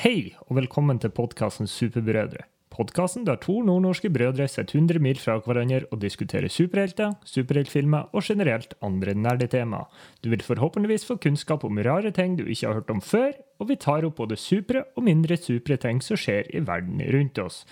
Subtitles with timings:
[0.00, 2.46] Hei, og velkommen til podkasten Superbrødre.
[2.72, 8.24] Podkasten der to nordnorske brødre sitter 100 mil fra hverandre og diskuterer superhelter, superheltfilmer og
[8.24, 9.90] generelt andre nerdetemaer.
[10.24, 13.68] Du vil forhåpentligvis få kunnskap om rare ting du ikke har hørt om før, og
[13.68, 17.66] vi tar opp både supre og mindre supre ting som skjer i verden rundt oss.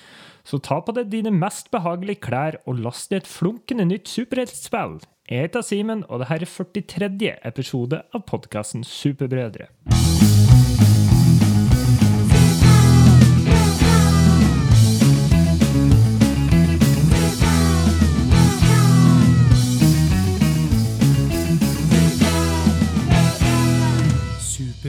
[0.44, 4.98] Så ta på deg dine mest behagelige klær og last ned et flunkende nytt superheltspill.
[5.30, 7.38] Jeg heter Simen, og dette er 43.
[7.48, 9.72] episode av podkasten Superbrødre.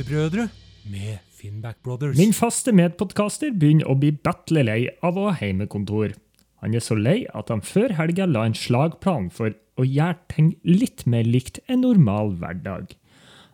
[0.09, 0.49] Superbrødre
[0.89, 2.17] med Finnback Brothers.
[2.17, 6.15] Min faste medpodkaster begynner å bli battle lei av å ha heimekontor.
[6.63, 10.49] Han er så lei at han før helga la en slagplan for å gjøre ting
[10.65, 12.95] litt mer likt en normal hverdag.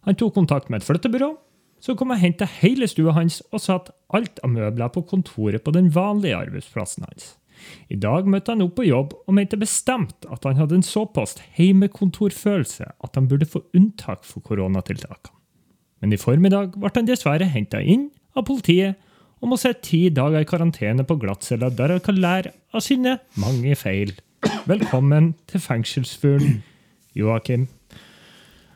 [0.07, 1.33] Han tok kontakt med et flyttebyrå,
[1.83, 5.75] som kom og henta hele stua hans og satt alt av møbler på kontoret på
[5.75, 7.33] den vanlige arbeidsplassen hans.
[7.91, 11.35] I dag møtte han opp på jobb og mente bestemt at han hadde en såpass
[11.59, 15.34] heimekontorfølelse at han burde få unntak for koronatiltakene.
[16.05, 18.99] Men i formiddag ble han dessverre henta inn av politiet
[19.41, 23.15] og må sitte ti dager i karantene på glattcella der han kan lære av sine
[23.41, 24.11] mange feil.
[24.69, 26.59] Velkommen til fengselsfuglen,
[27.17, 27.65] Joakim.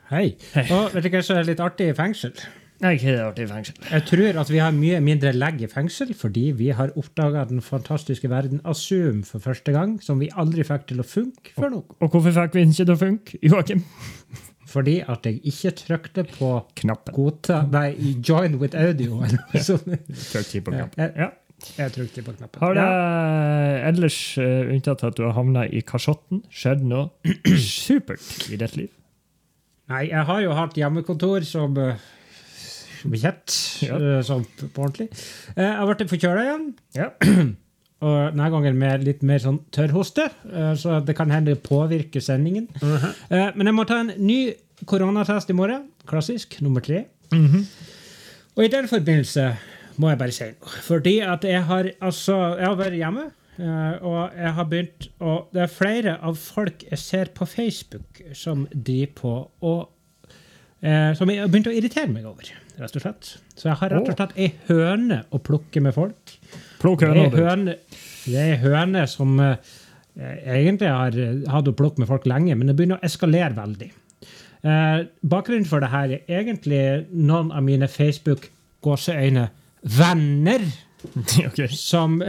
[0.09, 0.39] Hei.
[0.73, 2.33] Og vet du hva som er litt artig i fengsel?
[2.81, 3.79] Nei, ikke det artig i fengsel.
[3.91, 7.61] Jeg tror at vi har mye mindre legg i fengsel fordi vi har oppdaga den
[7.61, 11.77] fantastiske verden av Zoom for første gang, som vi aldri fikk til å funke før
[11.77, 11.87] nå.
[11.99, 13.85] Og hvorfor fikk vi den ikke til å funke, Joakim?
[14.69, 17.13] Fordi at jeg ikke trykte på Knappen.
[17.15, 17.87] godta Nei,
[18.21, 19.23] join with audio.
[19.23, 19.41] eller.
[19.55, 21.13] Trykk på knappen.
[21.17, 21.29] Ja.
[21.79, 22.61] jeg trykte på knappen.
[22.61, 23.89] Har det Ja.
[23.89, 27.09] ellers, uh, unntatt at du har havna i kasjotten, skjedd noe
[27.57, 28.21] supert
[28.53, 28.91] i ditt liv?
[29.89, 31.95] Nei, jeg har jo hatt hjemmekontor som uh,
[33.09, 33.55] bekjent,
[33.87, 33.97] Ja.
[33.97, 35.09] uh, sånn på ordentlig.
[35.57, 36.69] Uh, jeg blitt forkjøla igjen.
[36.99, 37.09] Ja.
[37.99, 42.23] Og denne gangen med litt mer sånn tørrhoste, eh, så det kan hende det påvirker
[42.23, 42.67] sendingen.
[42.79, 43.55] -huh.
[43.55, 44.53] Men jeg må ta en ny
[44.85, 45.89] koronatest i morgen.
[46.07, 46.61] Klassisk.
[46.61, 47.05] Nummer tre.
[48.55, 49.55] Og i den forbindelse
[49.99, 50.81] må jeg bare si noe.
[50.85, 53.25] Fordi at jeg har altså Jeg har vært hjemme,
[53.59, 58.21] eh, og jeg har begynt å Det er flere av folk jeg ser på Facebook,
[58.33, 59.89] som driver på og
[60.81, 63.37] eh, Som jeg har begynt å irritere meg over, rett og slett.
[63.55, 66.37] Så jeg har rett og slett ei høne å plukke med folk.
[66.79, 67.77] Plukk høna di.
[68.29, 69.57] det er høner som eh,
[70.19, 73.89] egentlig har eh, hatt å plukke med folk lenge, men det begynner å eskalere veldig.
[74.59, 74.99] Eh,
[75.31, 79.49] bakgrunnen for det her er egentlig noen av mine Facebook-gåseøyne
[79.99, 80.65] venner
[81.47, 81.67] okay.
[81.71, 82.19] som,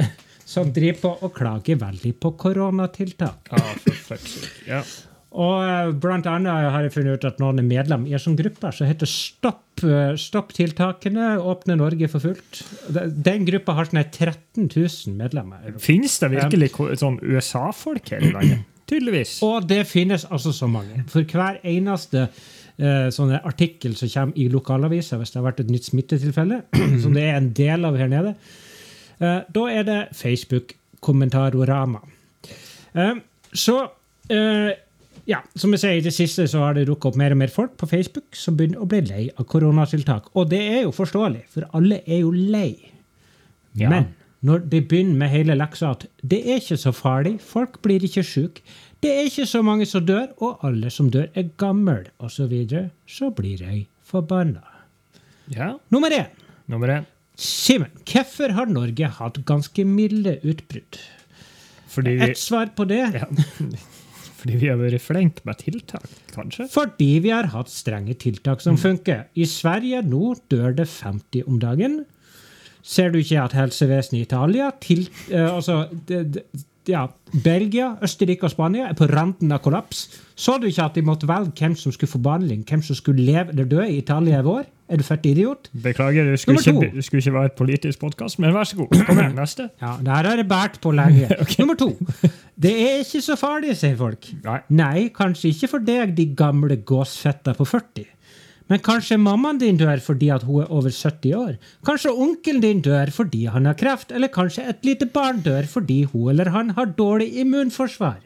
[0.47, 3.55] som driver på og klager veldig på koronatiltak.
[3.55, 4.67] Ja, for fuck's sake.
[4.71, 4.83] Ja.
[5.31, 8.39] Og eh, blant annet har jeg funnet ut at noen er medlem i en sånn
[8.39, 12.63] gruppe som heter Stopp, eh, Stopp tiltakene, åpne Norge for fullt.
[12.91, 15.77] Den gruppa har sånn 13 000 medlemmer.
[15.83, 18.67] Finnes det virkelig sånn USA-folk her i landet?
[18.91, 19.37] Tydeligvis.
[19.47, 21.05] Og det finnes altså så mange.
[21.13, 25.71] For hver eneste eh, sånne artikkel som kommer i lokalavisa hvis det har vært et
[25.71, 26.65] nytt smittetilfelle,
[27.05, 28.35] som det er en del av her nede,
[29.21, 31.99] da er det Facebook-kommentarorama.
[33.53, 33.75] Så
[35.31, 37.53] ja, som jeg sier, I det siste så har det dukket opp mer og mer
[37.55, 40.31] folk på Facebook som begynner å bli lei av koronatiltak.
[40.35, 42.73] Og det er jo forståelig, for alle er jo lei.
[43.79, 43.93] Ja.
[43.93, 44.09] Men
[44.47, 48.25] når de begynner med hele leksa at det er ikke så farlig, folk blir ikke
[48.27, 48.65] syke,
[49.05, 52.49] det er ikke så mange som dør, og alle som dør, er gamle, osv., så,
[52.51, 54.65] videre, så blir jeg forbanna.
[55.55, 55.75] Ja.
[55.95, 56.29] Nummer én.
[56.71, 57.09] Nummer én.
[57.41, 61.01] Simen, hvorfor har Norge hatt ganske milde utbrudd?
[61.91, 63.07] Fordi vi, Et svar på det.
[63.15, 63.31] ja.
[64.41, 66.67] Fordi vi har vært flinke med tiltak, kanskje?
[66.73, 69.27] Fordi vi har hatt strenge tiltak som funker.
[69.37, 72.01] I Sverige nå dør det 50 om dagen.
[72.81, 77.05] Ser du ikke at helsevesenet i Italia, til, uh, altså det, det, ja,
[77.45, 80.07] Belgia, Østerrike og Spania er på randen av kollaps?
[80.33, 83.27] Så du ikke at de måtte velge hvem som skulle få behandling, hvem som skulle
[83.27, 84.65] leve eller dø i Italia i vår?
[84.91, 85.69] Er du fett idiot?
[85.85, 88.95] Beklager, det skulle, ikke, det skulle ikke være et politisk podkast, men vær så god.
[89.07, 89.69] Kom igjen, neste.
[89.85, 91.29] Ja, det her har jeg båret på lenge.
[91.61, 91.93] Nummer to.
[92.61, 94.27] Det er ikke så farlig, sier folk.
[94.45, 94.57] Nei.
[94.81, 98.09] Nei, kanskje ikke for deg, de gamle gåsfetta på 40.
[98.71, 101.55] Men kanskje mammaen din dør fordi at hun er over 70 år.
[101.87, 106.03] Kanskje onkelen din dør fordi han har kreft, eller kanskje et lite barn dør fordi
[106.13, 108.21] hun eller han har dårlig immunforsvar.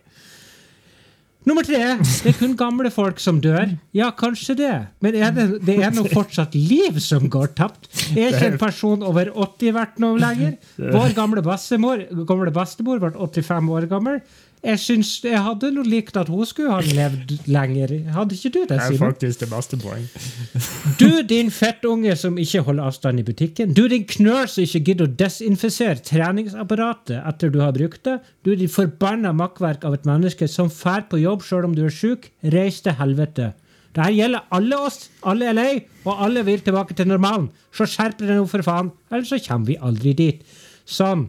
[1.44, 1.78] Nummer tre.
[2.00, 3.74] Det er kun gamle folk som dør.
[3.96, 4.70] Ja, kanskje det.
[5.04, 7.90] Men er det, det er nå fortsatt liv som går tapt.
[8.16, 10.54] Er ikke en person over 80 verdt noe lenger?
[10.80, 14.22] Vår gamle bestemor, gamle bestemor ble 85 år gammel.
[14.64, 17.90] Jeg syns jeg hadde noe likt at hun skulle ha levd lenger.
[18.14, 20.06] Hadde ikke du det, Det er faktisk det beste poeng.
[21.00, 23.74] Du, din fettunge som ikke holder avstand i butikken.
[23.76, 28.16] Du, din knøl som ikke gidder å desinfisere treningsapparatet etter du har brukt det.
[28.46, 31.92] Du, din forbanna makkverk av et menneske som fær på jobb sjøl om du er
[31.92, 32.30] sjuk.
[32.54, 33.52] Reis til helvete.
[33.94, 35.08] Dette gjelder alle oss.
[35.28, 35.70] Alle er lei,
[36.06, 37.50] og alle vil tilbake til normalen.
[37.74, 38.90] Så skjerp deg nå, for faen.
[39.12, 40.44] Ellers så kommer vi aldri dit.
[40.88, 41.28] Sånn.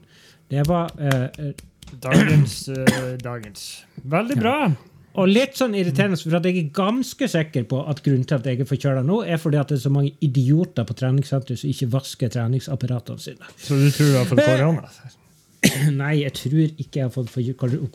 [0.51, 1.51] Det var eh,
[2.01, 3.85] Dagens, uh, dagens.
[4.03, 4.57] Veldig bra.
[5.15, 8.47] Og litt sånn irriterende, for at jeg er ganske sikker på at grunnen til at
[8.49, 11.71] jeg er forkjøla nå, er fordi at det er så mange idioter på treningssenteret som
[11.71, 13.53] ikke vasker treningsapparatene sine.
[13.55, 14.89] Så du tror du har fått korona?
[15.95, 17.31] Nei, jeg tror ikke jeg har fått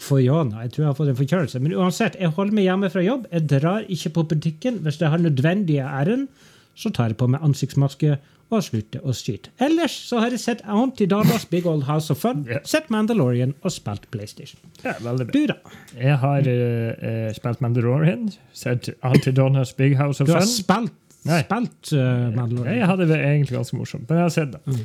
[0.00, 0.64] korona.
[0.64, 1.60] Jeg tror jeg har fått en forkjølelse.
[1.62, 3.28] Men uansett, jeg holder meg hjemme fra jobb.
[3.36, 4.80] Jeg drar ikke på butikken.
[4.86, 6.28] Hvis jeg har nødvendige ærend,
[6.74, 8.16] så tar jeg på meg ansiktsmaske
[8.50, 9.52] og slutte å skyte.
[9.62, 12.62] Ellers så har jeg sett Auntie Dadas Big Old House of Fun, yeah.
[12.68, 14.60] sett Mandalorian og spilt PlayStation.
[14.82, 15.34] Ja, veldig bra.
[15.36, 15.76] Du, da?
[15.96, 20.34] Jeg har eh, spilt Mandalorian, sett Antidonnas Big House of Fun.
[20.34, 20.54] Du har Fun.
[20.56, 20.96] spilt,
[21.46, 22.80] spilt uh, Mandalorian?
[22.82, 24.64] Jeg hadde det egentlig ganske morsomt, men jeg har sett det.
[24.66, 24.84] Mm.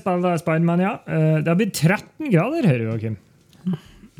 [0.00, 0.94] Spiller Spiderman, ja.
[1.06, 3.20] Uh, det har blitt 13 grader her, Joakim.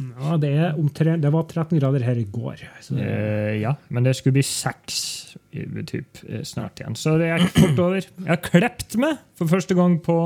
[0.00, 2.62] Ja, det, omtrent, det var 13 grader her i går.
[2.84, 5.00] Så Eh, ja, men det skulle bli seks
[5.36, 6.96] i typ, eh, snart igjen.
[6.96, 8.04] Så det gikk fort over.
[8.04, 10.18] Jeg har klept meg for første gang på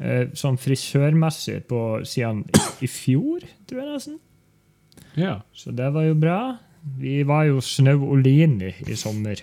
[0.00, 4.20] eh, sånn frisørmessig på siden i, i fjor, tror jeg nesten.
[5.16, 5.40] ja.
[5.52, 6.40] Så det var jo bra.
[7.00, 9.42] Vi var jo Snau Olini i sommer.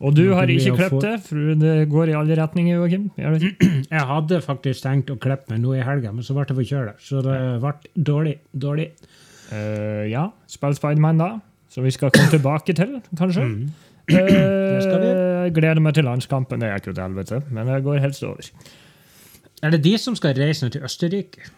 [0.00, 3.10] Og du har ikke klippet det, for det går i alle retninger, Joakim.
[3.90, 6.94] Jeg hadde faktisk tenkt å klippe meg nå i helga, men så ble jeg forkjøla.
[7.04, 7.74] Så det ble
[8.08, 8.38] dårlig.
[8.56, 8.88] Dårlig.
[9.50, 11.28] Uh, ja, spill Spiderman da,
[11.68, 13.44] som vi skal komme tilbake til, kanskje.
[13.44, 13.89] Mm.
[14.10, 15.44] Eh.
[15.50, 16.60] Jeg gleder meg til landskampen.
[16.60, 18.50] Det er jo til helvete, men det går helst over.
[19.62, 21.48] Er det de som skal reise nå til Østerrike?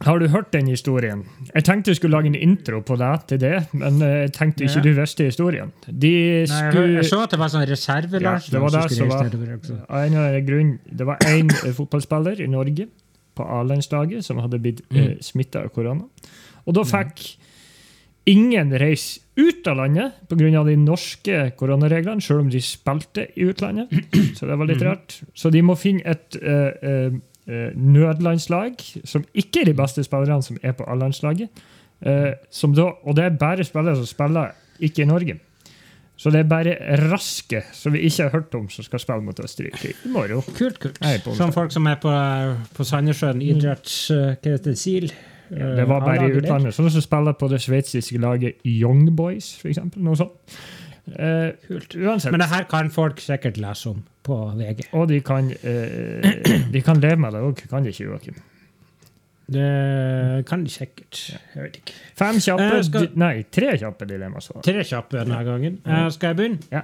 [0.00, 1.26] Har du hørt den historien?
[1.54, 4.64] Jeg tenkte jeg skulle lage en intro på deg til det, men eh, jeg tenkte
[4.64, 4.84] ikke Ja.
[4.86, 5.72] du visste historien.
[5.86, 6.12] De
[6.48, 9.98] Nei, jeg, jeg så at det var sånn Ja, reservelandslag det var som skulle var
[10.00, 12.88] av en grunn Det var én fotballspiller i Norge
[13.36, 14.96] på A-landslaget som hadde blitt Mm.
[15.02, 16.04] eh, smitta av korona.
[16.66, 17.36] Og da fikk
[18.26, 20.62] ingen reise ut av landet pga.
[20.66, 23.90] de norske koronareglene, selv om de spilte i utlandet.
[24.38, 24.88] Så det var litt Mhm.
[24.88, 25.20] rart.
[25.34, 27.10] Så de må finne et uh,
[27.50, 31.48] eh, nødlandslag som ikke er de beste spillerne som er på A-landslaget.
[32.00, 32.32] Uh,
[33.04, 35.38] og det er bare spillere som spiller ikke i Norge.
[36.20, 36.74] Så det er bare
[37.10, 40.42] raske som vi ikke har hørt om, som skal spille mot Østerrike i morgen.
[40.56, 40.98] Kult, kult.
[41.36, 42.12] Som folk som er på,
[42.76, 44.10] på Sandnessjøen idretts...
[44.12, 44.78] Uh, Hva heter det?
[44.78, 45.08] SIL?
[45.50, 46.74] Ja, det var bare i utlandet.
[46.76, 50.02] Sånn som spiller på det sveitsiske laget Young Boys, eksempel.
[50.06, 50.32] Noe sånt.
[51.10, 51.50] Eh,
[52.06, 52.30] uansett.
[52.30, 54.84] Men det her kan folk sikkert lese om på VG.
[54.94, 56.30] Og de kan, eh,
[56.70, 58.34] de kan leve med det òg, kan de ikke, Joakim?
[59.50, 61.18] Det kan de sikkert.
[61.56, 61.94] Jeg vet ikke.
[62.14, 64.62] Fem kjappe Eh, skal- Nei, tre kjappe dilemmaer.
[64.62, 65.80] Tre kjappe denne gangen.
[65.84, 66.60] Eh, skal jeg begynne?
[66.70, 66.82] Ja.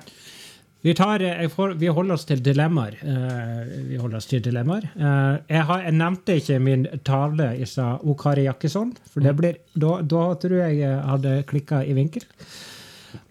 [0.86, 2.94] Vi, tar, eh, får, vi holder oss til dilemmaer.
[3.02, 4.84] Eh, vi holder oss til dilemmaer.
[4.94, 8.92] Eh, jeg, har, jeg nevnte ikke min tale i stad, O Kari Jakkesson.
[9.10, 12.22] For det blir, da, da tror jeg jeg hadde klikka i vinkel.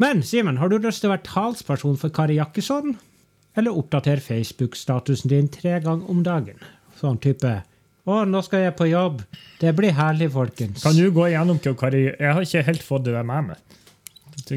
[0.04, 2.98] Men Simen, har du lyst til å være talsperson for Kari Jakkesson?
[3.56, 6.60] Eller oppdatere Facebook-statusen din tre ganger om dagen?
[7.00, 7.62] Sånn type
[8.06, 9.24] Å, nå skal jeg på jobb.
[9.64, 10.84] Det blir herlig, folkens.
[10.84, 13.80] Kan du gå igjennom hva Kari Jeg har ikke helt fått det der med meg.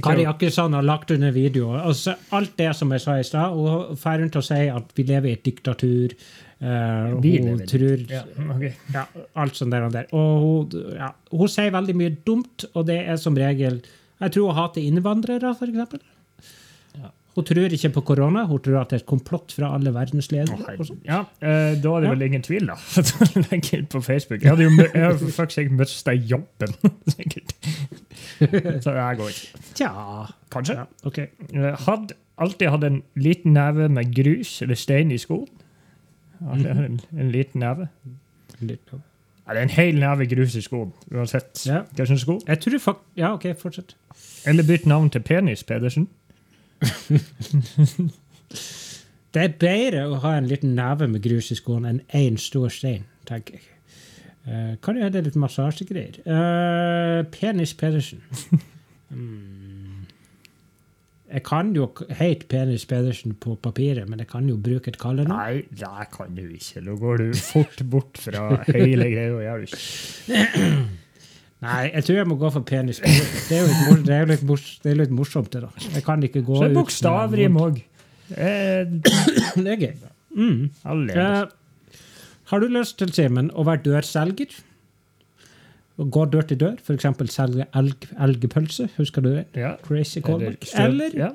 [0.02, 1.80] Kari Akkesson har lagt under videoer.
[1.86, 3.54] Altså, alt det som jeg sa i stad.
[3.54, 6.14] Hun drar rundt og sier at vi lever i et diktatur.
[6.58, 8.24] Uh, Vi hun lever tror Ja,
[8.56, 8.72] Okay.
[8.92, 9.04] ja,
[9.38, 10.08] Alt sånt der og der.
[10.12, 13.78] Og hun, ja, hun sier veldig mye dumt, og det er som regel
[14.20, 16.02] Jeg tror hun hater innvandrere, f.eks.
[17.38, 20.26] Hun tror ikke på korona, hun tror at det er et komplott fra alle verdens
[20.32, 20.58] ledere.
[20.74, 20.98] og sånn.
[21.06, 22.74] Ja, eh, da er det vel ingen tvil, da.
[23.52, 24.42] Legg ut på Facebook.
[24.42, 26.74] Jeg hadde jo jeg hadde faktisk mista jobben,
[27.14, 27.54] sikkert.
[28.84, 29.60] Så jeg går ikke.
[29.74, 29.90] Tja
[30.52, 30.74] Kanskje.
[30.74, 31.18] ja, OK.
[31.52, 31.76] Jeg
[32.38, 35.48] alltid hatt en liten neve med grus eller stein i skoen.
[36.44, 37.88] Hatt en, en liten neve.
[38.60, 38.92] Litt.
[38.92, 41.82] Ja, det er en hel neve grus i skoen, uansett Ja.
[41.96, 42.38] hva slags sko.
[42.46, 43.04] Jeg tror fakt...
[43.16, 43.96] Ja, OK, fortsett.
[44.46, 46.08] Eller bytt navn til Penis Pedersen.
[49.34, 52.70] Det er bedre å ha en liten neve med grus i skoen enn én stor
[52.72, 53.66] stein, tenker jeg.
[54.48, 56.22] Eh, kan jo hende litt massasjegreier.
[56.24, 58.24] Uh, Penis Pedersen.
[59.08, 60.02] Mm.
[61.32, 61.86] Jeg kan jo
[62.18, 65.32] hete Penis Pedersen på papiret, men jeg kan jo bruke et kallenavn.
[65.32, 66.82] Nei, det kan du ikke.
[66.84, 69.56] Nå går du fort bort fra hele greia.
[71.64, 74.28] Nei, jeg tror jeg må gå for Penis Det er jo litt, mor det er
[74.30, 75.88] litt, mors det er litt morsomt, det, da.
[75.96, 77.80] Jeg kan ikke gå Så ut bokstavrim òg.
[78.28, 79.94] Det er gøy.
[80.36, 80.68] Mm.
[80.84, 81.16] Alle.
[81.16, 81.40] Eh,
[82.48, 84.56] har du lyst til, Simen, å være dørselger?
[85.98, 87.06] og gå dør til dør, f.eks.
[87.34, 88.86] selge elg, elgpølse.
[88.98, 89.46] Husker du det?
[89.58, 89.74] Ja.
[89.82, 90.68] Crazy callback.
[90.78, 91.32] Eller, ja.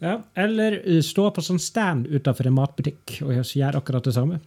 [0.00, 4.40] ja, eller uh, stå på sånn stand utenfor en matbutikk og gjøre akkurat det samme.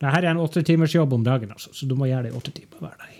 [0.00, 2.38] Dette er en åtte timers jobb om dagen, altså, så du må gjøre det i
[2.38, 3.16] åtte timer hver dag.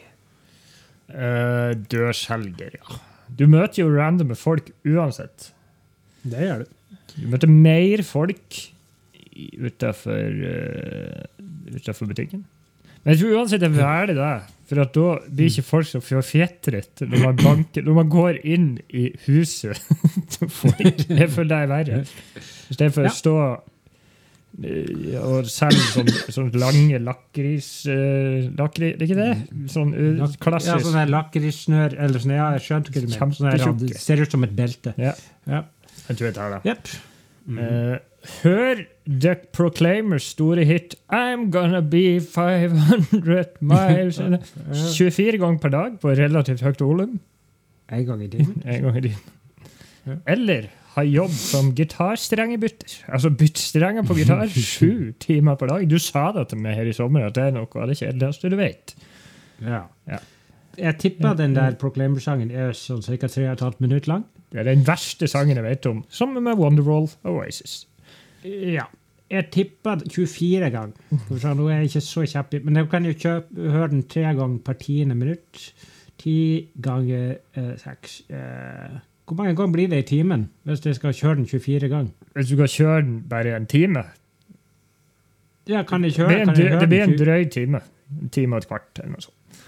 [1.10, 3.00] Uh, dørselger, ja.
[3.36, 5.50] Du møter jo randomme folk uansett.
[6.24, 6.76] Det gjør du.
[7.18, 8.62] Du møter mer folk
[9.60, 11.28] utafor uh,
[12.10, 12.44] butikken.
[13.00, 14.30] Men jeg tror uansett det er verdig, det,
[14.68, 18.66] for at da blir ikke folk så forfjetret når man, banker, når man går inn
[18.92, 19.80] i huset.
[21.08, 22.00] Jeg føler det er verre.
[22.68, 23.08] I stedet for Ja.
[23.08, 23.34] å stå
[24.64, 27.70] eh, og selge sånn, sånn lange lakris...
[27.88, 29.66] Uh, lakri, det er ikke det?
[29.72, 30.84] Sånn uh, Ja, klassisk.
[30.90, 33.64] sånn der lakrisnør eller sånn, ja, jeg skjønte hva du mener.
[33.64, 34.92] Sånn det ser ut som et belte.
[35.00, 35.14] Ja,
[35.48, 35.64] Ja.
[36.08, 36.60] jeg tror jeg tar det.
[36.68, 36.92] Jepp.
[37.50, 37.96] Eh,
[38.42, 44.20] hør The Proclaimers store hit I'm Gonna Be 500 Miles
[44.96, 47.18] 24 ganger per dag på relativt høyt volum.
[47.90, 48.60] En gang i timen.
[48.70, 50.20] En gang i timen.
[50.28, 53.04] Eller ha jobb som gitarstrengebytter.
[53.12, 55.86] Altså bytte strenger på gitar sju timer per dag.
[55.90, 58.50] Du sa det til meg her i sommer at det er noe av det kjedeligste
[58.52, 58.94] du vet.
[59.62, 59.84] Ja.
[60.10, 60.20] Ja.
[60.78, 63.28] Jeg tipper den der Proclaimer-sangen er sånn ca.
[63.28, 64.24] 3,5 minutter lang.
[64.50, 67.84] Det er den verste sangen jeg vet om, sammen med Wonderwall Oasis.
[68.44, 68.86] Ja.
[69.30, 70.92] Jeg tippa 24 ganger.
[71.38, 74.24] Skal Nå er jeg ikke så kjapp, men jeg kan jo kjøpe, høre den tre
[74.34, 75.60] ganger per tiende minutt.
[76.20, 76.34] Ti
[76.82, 81.38] ganger eh, seks eh, Hvor mange ganger blir det i timen hvis jeg skal kjøre
[81.38, 82.10] den 24 ganger?
[82.34, 84.02] Hvis du kan kjøre den bare en time
[85.70, 87.80] Ja, kan jeg kjøre, kan jeg høre det blir en drøy time.
[88.20, 88.90] En time og et kvart.
[88.98, 89.62] eller noe sånt.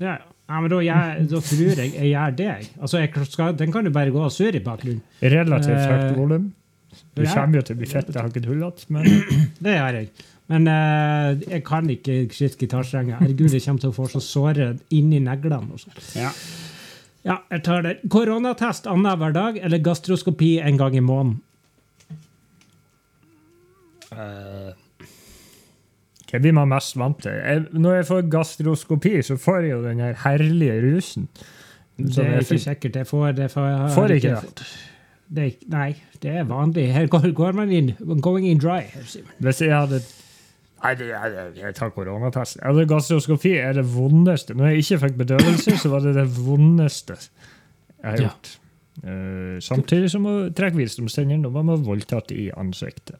[0.00, 0.14] Ja,
[0.48, 2.50] ja men da, jeg, da tror jeg jeg gjør det.
[2.80, 5.02] Altså, jeg skal, Den kan jo bare gå og surre i bakgrunnen.
[5.20, 6.48] Relativt Eh, høyt volum.
[7.16, 9.06] Du kommer jo til å bli fett, jeg har ikke tullete, men
[9.64, 10.10] Det gjør jeg.
[10.50, 13.20] Men eh, jeg kan ikke skitt gitarstrenger.
[13.20, 15.70] Herregud, jeg kommer til å få så såre inni neglene.
[15.76, 16.00] og sånt.
[16.18, 16.32] ja.
[17.20, 17.90] Ja, jeg tar det.
[18.08, 21.34] Koronatest annenhver dag eller gastroskopi en gang i måneden?
[24.10, 24.72] Uh,
[26.30, 27.34] Hva blir man mest vant til?
[27.36, 31.28] Jeg, når jeg får gastroskopi, så får jeg jo den her herlige rusen.
[32.00, 33.50] Det er ikke sikkert jeg får det.
[33.52, 34.42] For jeg har Får ikke det.
[34.46, 34.64] fått.
[35.30, 36.88] Det nei, det er vanlig.
[36.92, 37.92] Her går, går man inn.
[38.20, 38.80] Going in dry.
[38.90, 39.04] her,
[39.38, 40.00] Hvis jeg hadde
[40.82, 41.10] Nei, det,
[41.60, 42.56] jeg, tar koronatest.
[42.64, 44.54] Altså, gastroskopi er det vondeste.
[44.56, 48.22] Når jeg ikke fikk bedøvelse, så var det det vondeste jeg har Ja.
[48.30, 48.56] gjort.
[49.04, 53.16] Eh, samtidig som å trekke visdomstenner når man var voldtatt i ansiktet.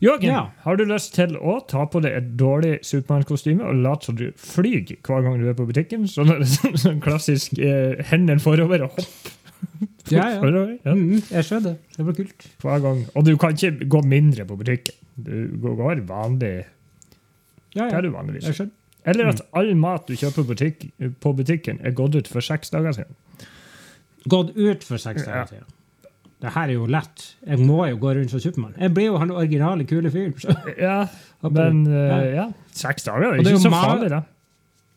[0.00, 0.46] Joakim, Ja.
[0.64, 4.32] har du lyst til å ta på deg et dårlig Supermann-kostyme og late som du
[4.36, 6.08] flyr hver gang du er på butikken?
[6.08, 6.42] Sånn,
[6.76, 9.30] sånn klassisk eh, hendene forover og hopp
[10.12, 10.40] Ja, ja.
[10.84, 10.92] Ja.
[10.92, 11.76] Mm, jeg skjønner.
[11.80, 12.46] Det Det blir kult.
[12.60, 13.02] Hver gang.
[13.16, 14.96] Og du kan ikke gå mindre på butikken.
[15.16, 16.64] Du går vanlig
[17.74, 18.44] Ja, Det er du vanligvis.
[18.50, 18.74] Jeg skjønner.
[19.04, 20.84] Eller at all mat du kjøper på, butikk,
[21.20, 23.16] på butikken, er gått ut for seks dager siden.
[24.32, 25.66] Gått ut for seks dager siden.
[26.44, 27.24] Det her er jo lett.
[27.46, 28.74] Jeg må jo gå rundt som Supermann.
[28.80, 30.34] Jeg blir jo han originale, kule fyren.
[30.86, 31.06] Ja,
[31.44, 34.22] men uh, ja, seks dager er Og det er ikke så farlig, da.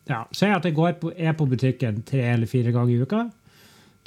[0.08, 3.26] Ja, Si at jeg går på, er på butikken tre eller fire ganger i uka.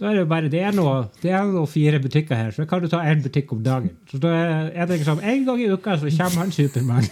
[0.01, 2.65] Da er det jo bare det er noe, det er noe fire butikker her, så
[2.65, 3.91] kan du ta én butikk om dagen.
[4.10, 4.31] Så da
[4.74, 7.05] er det liksom en gang i uka så kommer han Supermann.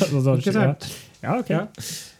[0.00, 0.52] Ikke ja.
[0.52, 0.86] sant?
[1.22, 1.50] ja, ok.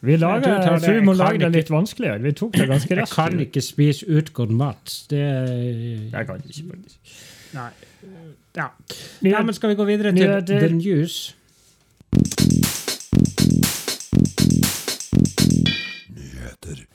[0.00, 2.22] Vi, lager, Jeg tror vi må lage det litt vanskeligere.
[2.22, 4.94] Vi tok det ganske Jeg kan ikke spise utgått mat.
[5.10, 7.18] Det Jeg kan ikke, faktisk.
[7.54, 7.70] Nei.
[8.56, 8.66] Ja.
[9.22, 11.34] ja, men skal vi gå videre til the news?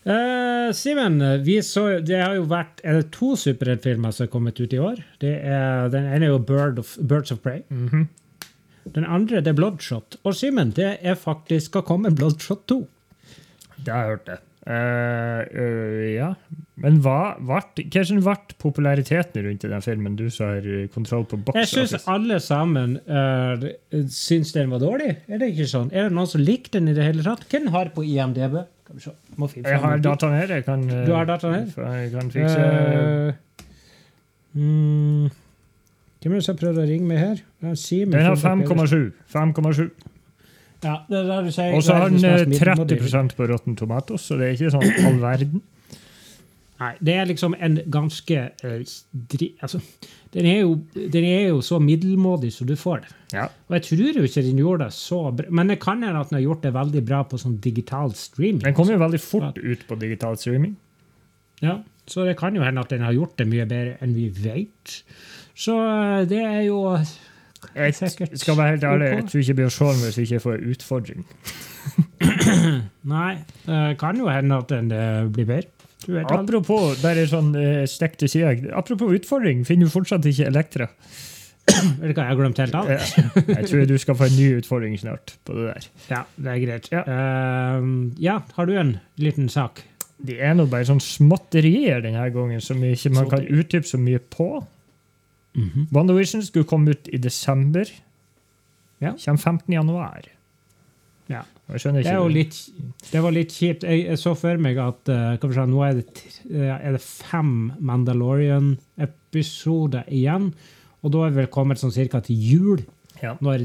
[0.06, 4.82] Uh, Simen, det har jo vært er det to superheltfilmer som har kommet ut i
[4.82, 5.02] år.
[5.22, 7.64] Det er, den ene er jo Bird of, Birds of Prey.
[7.74, 8.08] Mhm.
[8.94, 10.20] Den andre det er Bloodshot.
[10.24, 12.84] Og Simen, det er faktisk skal komme Bloodshot 2.
[13.82, 14.42] Det har jeg hørt, det.
[14.66, 16.30] Uh, uh, ja.
[16.82, 20.16] Men hva som ble populariteten rundt i den filmen?
[20.18, 23.68] Du som har kontroll på box Jeg syns alle sammen uh,
[24.10, 25.12] syns den var dårlig.
[25.30, 25.92] Er det ikke sånn?
[25.94, 27.46] Er det noen som likte den i det hele tatt?
[27.52, 28.64] Hvem har på IMDb?
[28.86, 29.12] Skal vi se.
[29.42, 30.52] Må finne Jeg har dataen her.
[30.60, 31.94] Jeg kan, eh, Du har dataen her?
[31.96, 33.34] Jeg kan fikse uh,
[34.54, 35.32] mm,
[36.22, 37.42] Hvem er det som prøver å ringe meg her?
[37.74, 39.10] Simen Den har 5,7.
[39.34, 39.90] 5,7.
[40.86, 41.74] Ja, det er det du sier.
[41.74, 43.02] Og så har den Verdens eh, mest middelmådige.
[43.10, 45.64] 30% på Rotten Tomatoes, så det er ikke sånn all verden.
[46.76, 48.96] Nei, det er liksom en ganske uh,
[49.32, 49.54] dri...
[49.64, 49.80] Altså,
[50.36, 53.14] den er, jo, den er jo så middelmådig som du får det.
[53.38, 53.46] Ja.
[53.70, 55.46] Og jeg tror jo ikke den gjorde det så bra.
[55.56, 58.66] Men det kan hende at den har gjort det veldig bra på sånn digital streaming.
[58.66, 60.76] Den kom jo veldig fort ut på digital streaming.
[61.64, 61.78] Ja,
[62.12, 64.98] så det kan jo hende at den har gjort det mye bedre enn vi vet.
[65.56, 66.82] Så eh, det er jo
[67.72, 70.68] Jeg skal være helt ærlig, jeg tror ikke jeg blir se hvis jeg ikke får
[70.74, 71.24] utfordring.
[73.16, 73.32] Nei,
[73.66, 75.72] det kan jo hende at den eh, blir bedre.
[76.06, 76.18] Du.
[76.22, 78.54] Apropos bare sånn uh, stikk til sida.
[78.78, 80.90] Apropos utfordring, finner du fortsatt ikke Elektra?
[81.66, 82.92] Eller hva, jeg har glemt helt av?
[82.92, 85.90] Jeg tror du skal få en ny utfordring snart på det der.
[86.12, 86.92] Ja, det er greit.
[86.94, 87.04] Ja.
[87.10, 87.90] uh,
[88.22, 89.82] ja, har du en liten sak?
[90.26, 94.22] Det er nå bare sånn småtterier denne gangen som ikke man kan utdype så mye
[94.22, 94.50] på.
[95.92, 97.90] WandaVision skulle komme ut i desember.
[99.04, 99.14] Ja.
[99.26, 99.74] Kommer 15.
[99.74, 100.30] januar.
[101.32, 101.42] Ja.
[101.42, 101.55] Jeg skjønner Det ikke er jo
[102.30, 102.54] litt,
[103.10, 103.84] det var litt kjipt.
[103.88, 106.06] Jeg, jeg så for meg at jeg si, nå er det,
[106.52, 110.52] eh, er det fem Mandalorian-episoder igjen.
[111.02, 112.80] Og da er vi vel kommet sånn cirka til jul,
[113.22, 113.32] Ja.
[113.42, 113.58] når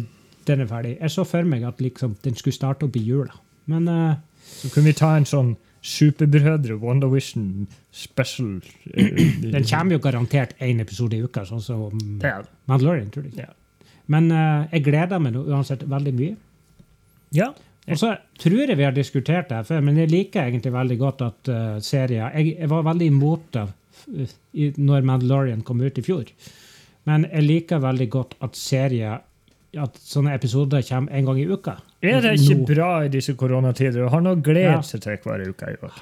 [0.47, 0.99] den er ferdig.
[1.01, 3.33] Jeg så for meg at liksom, den skulle starte opp i jula.
[3.67, 8.61] Men uh, Så kunne vi ta en sånn Superbrødre WandaVision special.
[8.95, 12.45] den kommer jo garantert én episode i uka, sånn som er.
[12.69, 13.11] Mandalorian.
[13.13, 13.35] tror jeg.
[13.47, 13.51] Ja.
[14.11, 16.37] Men uh, jeg gleder meg uansett veldig mye.
[17.33, 17.53] Ja.
[17.89, 21.23] Og så tror jeg vi har diskutert det før, men jeg liker egentlig veldig godt
[21.27, 25.99] at uh, serier jeg, jeg var veldig imot det uh, i, når Mandalorian kom ut
[25.99, 26.29] i fjor.
[27.09, 29.19] Men jeg liker veldig godt at serier
[29.81, 31.77] at sånne episoder kommer en gang i uka.
[32.03, 32.65] Er det ikke Nå.
[32.69, 34.09] bra i disse koronatider?
[34.11, 34.81] Har noe glede Ja.
[34.83, 36.01] seg til hver uke i år.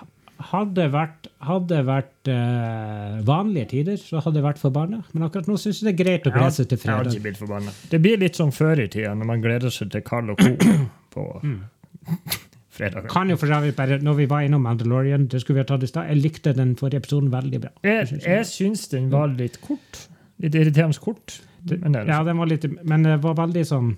[0.48, 5.00] Hadde vært, hadde vært uh, vanlige tider, så hadde jeg vært forbanna.
[5.12, 7.72] Men akkurat nå syns jeg det er greit å glede seg til fredag.
[7.90, 10.76] Det blir litt som før i tida, når man gleder seg til Carl og Co.
[11.18, 11.24] på
[12.78, 13.04] fredag.
[13.04, 13.10] Mm.
[13.12, 15.68] Kan jo for så vidt bare, Når vi var innom Mandalorian, det skulle vi ha
[15.72, 17.72] tatt i stad, jeg likte den forrige episoden veldig bra.
[17.84, 20.04] Jeg, jeg syns den var litt kort.
[20.38, 21.40] Litt irriterende kort.
[21.68, 23.96] Men det Ja, den var litt, men det var veldig sånn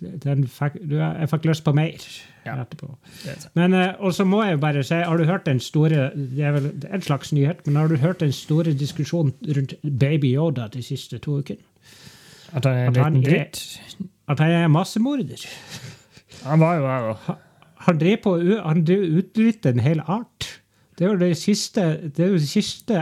[0.00, 1.92] den fikk, du, Jeg fikk lyst på mer
[2.44, 2.56] Ja.
[2.64, 2.88] etterpå.
[3.30, 3.44] er.
[3.54, 6.42] Men eh, og så må jeg jo bare si, har du hørt den store Det
[6.42, 10.66] er vel en slags nyhet, men har du hørt den store diskusjonen rundt Baby Yoda
[10.72, 11.62] de siste to ukene?
[12.54, 13.62] At han er en liten dritt.
[14.28, 15.46] At han er massemorder.
[16.44, 17.36] Han var jo her, da.
[17.86, 18.34] Han drev på
[18.64, 20.46] han drev utrydde en hel art.
[20.94, 21.82] Det er jo de siste,
[22.14, 22.98] det er jo de siste,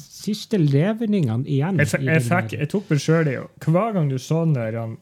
[0.00, 1.76] siste levningene igjen.
[1.82, 4.94] Jeg, jeg, fikk, jeg tok meg sjøl i Hver gang du så den der han,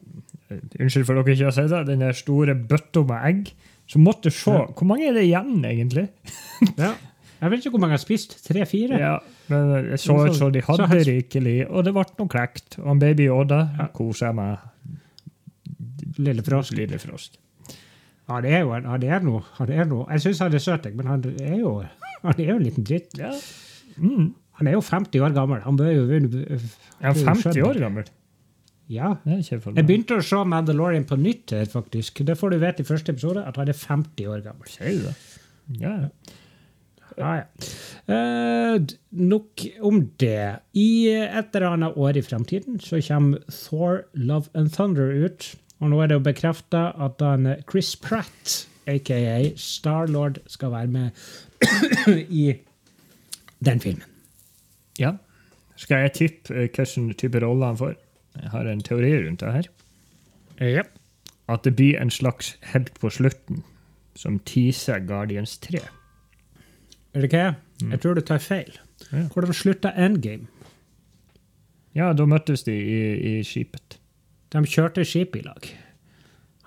[0.51, 3.53] eh, Unnskyld for dere ikke har sett det, den der store bøtta med egg,
[3.87, 4.65] så måtte du se Ja.
[4.75, 6.09] Hvor mange er det igjen, egentlig?
[6.83, 6.91] ja.
[7.37, 8.37] Jeg vet ikke hvor mange jeg har spist.
[8.43, 8.97] Tre-fire?
[8.99, 9.15] Ja,
[9.47, 12.79] men jeg så ut som de hadde så rikelig, og det ble noe klekt.
[12.81, 13.87] Og en baby Oda Ja.
[13.93, 14.57] koser med
[16.17, 16.73] Lille Frosk.
[16.75, 17.37] lille frosk.
[18.27, 20.07] Ja, det er jo en, han er noe, han er noe.
[20.11, 21.77] Jeg syns han er søt, men han er jo
[22.23, 23.15] han er jo en liten dritt.
[23.19, 23.31] Ja.
[23.97, 24.33] Mm.
[24.59, 25.61] Han er jo 50 år gammel.
[25.63, 28.09] Han bør jo Er han 50 år gammel?
[28.87, 29.13] Ja.
[29.27, 32.23] Jeg begynte å se Mandalorian på nytt her, faktisk.
[32.25, 34.69] Det får du vite i første episode, at han er 50 år gammel.
[34.71, 35.15] Sier du det?
[35.83, 36.35] Ja, ja.
[37.17, 37.45] Ja, ja.
[38.13, 38.75] Eh,
[39.17, 40.59] nok om det.
[40.77, 45.49] I et eller annet år i fremtiden så kommer Thor Love and Thunder ut.
[45.79, 49.19] Og nå er det jo bekrefta at han Chris Pratt, aka
[49.61, 51.09] Starlord, skal være med
[52.43, 52.53] i
[53.65, 54.05] den filmen.
[54.99, 55.15] ja.
[55.77, 57.91] Skal jeg tippe eh, hvilken type rolle han får?
[58.41, 59.67] Jeg har en teori rundt det her.
[60.57, 60.81] Ja.
[61.47, 63.59] At det blir en slags helt på slutten
[64.17, 65.77] som teaser Guardians 3.
[67.13, 67.55] Er det ikke?
[67.91, 68.73] Jeg tror du tar feil.
[69.11, 69.27] Ja.
[69.33, 70.47] Hvordan slutta Endgame?
[71.93, 72.97] Ja, da møttes de i,
[73.37, 73.96] i skipet.
[74.53, 75.69] De kjørte skip i lag.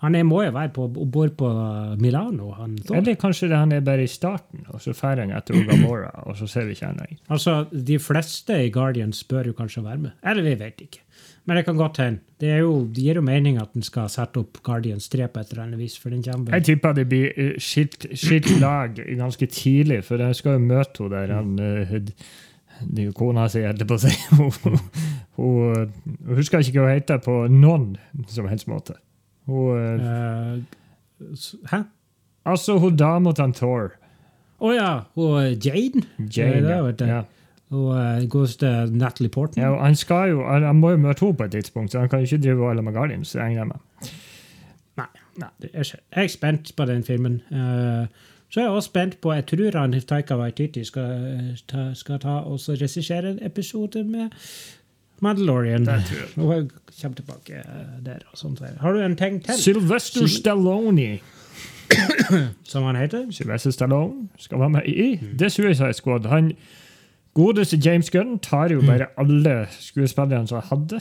[0.01, 1.49] Han er, må jo være på, om bord på
[2.01, 2.55] Milano.
[2.57, 6.09] Han, Eller kanskje det han er bare i starten, og så drar han etter Ogamora,
[6.29, 7.19] og så ser vi ikke han lenger.
[7.29, 10.17] Altså, De fleste i Guardians bør jo kanskje være med.
[10.25, 11.05] Eller vi vet ikke.
[11.45, 12.21] Men det kan godt hende.
[12.41, 12.49] Det,
[12.95, 15.81] det gir jo mening at en skal sette opp Guardians 3 på et eller annet
[15.83, 15.99] vis.
[15.99, 20.37] for den kommer Jeg tipper det blir eh, skilt, skilt lag ganske tidlig, for jeg
[20.41, 21.35] skal jo møte henne der.
[21.37, 21.93] Han, eh,
[22.89, 24.15] det er jo kona si, holdt jeg på å si.
[25.41, 25.73] Hun,
[26.05, 27.95] hun, hun husker ikke hva hun heter på noen
[28.29, 28.99] som helst måte.
[29.49, 30.61] Hun, eh,
[31.21, 31.27] Eh,
[31.73, 31.83] Hæ?
[32.45, 33.93] altså, hun dama til Thor.
[34.61, 34.91] Å ja!
[35.15, 36.03] Hun Jane?
[36.37, 36.69] Jane.
[36.69, 36.81] Ja.
[36.81, 37.23] Går Ja.
[37.71, 39.63] Og uh, godeste Natalie Portman.
[39.65, 42.09] Ja, han, skal jo, han, han må jo møte henne på et tidspunkt, så han
[42.09, 43.37] kan jo ikke drive alle med Guardians.
[43.37, 44.11] regner jeg med.
[44.99, 45.07] Nei.
[45.39, 45.71] nei det.
[45.73, 47.41] Jeg er spent på den filmen.
[47.53, 48.11] Uh,
[48.51, 52.19] så er jeg også spent på Jeg tror han Taika Waititi skal, eh, ta, skal
[52.19, 54.31] ta og regissere en episode med
[55.21, 55.87] Mandalorian.
[55.87, 56.71] Det tror jeg.
[56.91, 57.63] Jeg kommer tilbake
[58.05, 58.25] der.
[58.33, 58.77] og sånt der.
[58.81, 61.19] Har du en ting til, Sylvester Stallone.
[62.65, 63.27] som han heter?
[63.35, 66.29] Sylvester Stallone skal være med i The Suicide Squad.
[66.31, 66.53] Han
[67.35, 71.01] godeste James Gunn tar jo bare alle skuespillerne som han hadde,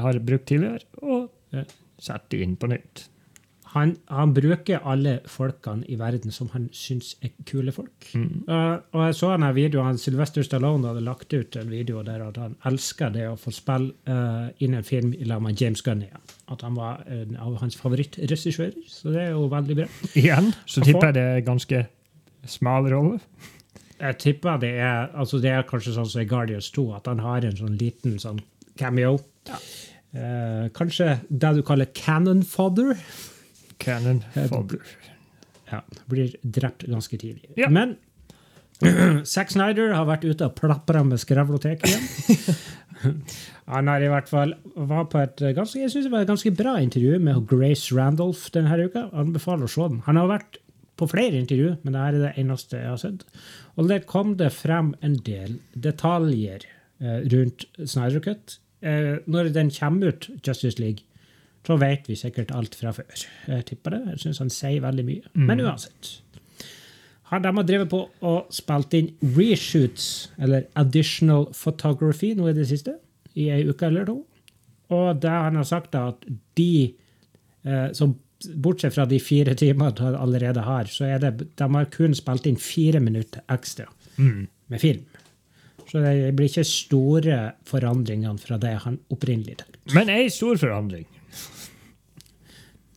[0.00, 1.30] har brukt tidligere, og
[2.00, 3.08] setter inn på nytt.
[3.74, 8.06] Han, han bruker alle folkene i verden som han syns er kule folk.
[8.14, 12.38] Uh, og jeg så denne videoen, Sylvester Stallone hadde lagt ut en video der at
[12.38, 16.04] han elsker det å få spille uh, inn en film i lag med James Gunn
[16.06, 16.22] igjen.
[16.54, 18.78] At han var en av hans favorittregissører.
[18.86, 19.90] Så det er jo veldig bra.
[20.22, 21.84] Igjen så tipper jeg det er ganske
[22.46, 23.18] smal rolle.
[23.98, 27.22] Jeg tipper det er altså det er kanskje sånn som i Guardians 2, at han
[27.24, 28.38] har en sånn liten sånn
[28.78, 29.18] cameo.
[30.14, 32.94] Eh, kanskje det du kaller cannon fodder.
[33.82, 34.80] Cannon Eh, fodder.
[35.70, 37.50] Ja, blir drept ganske tidlig.
[37.58, 37.70] Ja.
[37.72, 37.96] Men
[39.24, 43.20] Zack Snyder har vært ute og plapra med skrevloteket igjen.
[43.72, 46.52] Han har i hvert fall var på et ganske, jeg synes det var et ganske
[46.56, 49.06] bra intervju med Grace Randolph denne uka.
[49.12, 50.02] Anbefaler å se den.
[50.08, 50.58] Han har vært
[51.00, 53.24] på flere intervju, men dette er det eneste jeg har sett.
[53.74, 56.66] Og der kom det frem en del detaljer
[57.02, 58.58] eh, rundt Snyder Cut.
[58.84, 61.02] Eh, når den kommer ut, Justice League,
[61.64, 63.24] så vet vi sikkert alt fra før.
[63.48, 64.02] Jeg tipper det.
[64.12, 65.32] Jeg syns han sier veldig mye.
[65.48, 66.10] Men uansett.
[67.32, 72.68] Han, de har drevet på og spilt inn reshoots, eller additional photography, nå i det
[72.68, 72.98] siste,
[73.34, 74.18] i ei uke eller to.
[74.92, 76.92] Og det han har sagt, da, at de
[77.64, 81.86] eh, som Bortsett fra de fire timene han allerede har, så er det, de har
[81.94, 83.86] kun spilt inn fire minutter ekstra
[84.68, 85.06] med film.
[85.88, 89.80] Så det blir ikke store forandringene fra det han opprinnelig tenkte.
[89.94, 91.06] Men ei stor forandring.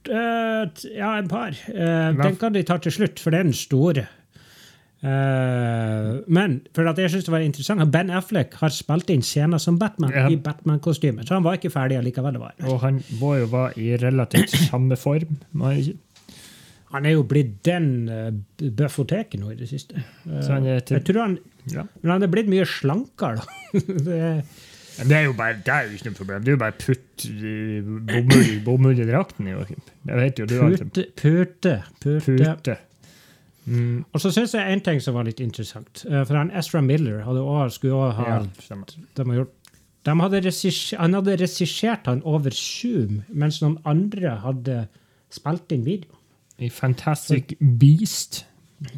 [0.10, 1.56] Eh, ja, en par.
[1.68, 4.08] Eh, den kan de ta til slutt, for det er den store.
[4.98, 9.62] Uh, men for at jeg synes det var interessant, Ben Affleck har spilt inn scener
[9.62, 10.24] som Batman Ja.
[10.34, 12.40] i Batman-kostyme, så han var ikke ferdig allikevel.
[12.42, 12.56] Var.
[12.66, 15.38] Og han må jo være i relativt samme form.
[16.90, 17.06] han?
[17.06, 20.02] Er jo blitt den uh, bøffoteket nå i det siste.
[20.26, 21.38] Uh, han til- Jeg tror han,
[21.72, 21.84] Ja.
[22.02, 23.80] men han er blitt mye slankere, da.
[24.08, 24.44] det,
[25.04, 26.44] det er jo bare, det er jo ikke noe problem.
[26.44, 29.82] Det er jo bare putt putte bomull, bomull i drakten, Joakim.
[30.06, 30.58] Det vet jo du.
[30.62, 31.14] alltid.
[31.16, 32.78] pute, pute, pute.
[33.68, 36.06] Mm, Og så syns jeg en ting som var litt interessant.
[36.08, 38.40] eh, For han Ezra Miller hadde også, skulle også ha ja,
[39.18, 39.54] de gjort
[40.06, 44.88] de hadde Han hadde regissert han over Zoom, mens noen andre hadde
[45.30, 46.14] spilt inn video.
[46.60, 48.46] I Fantastic Beast.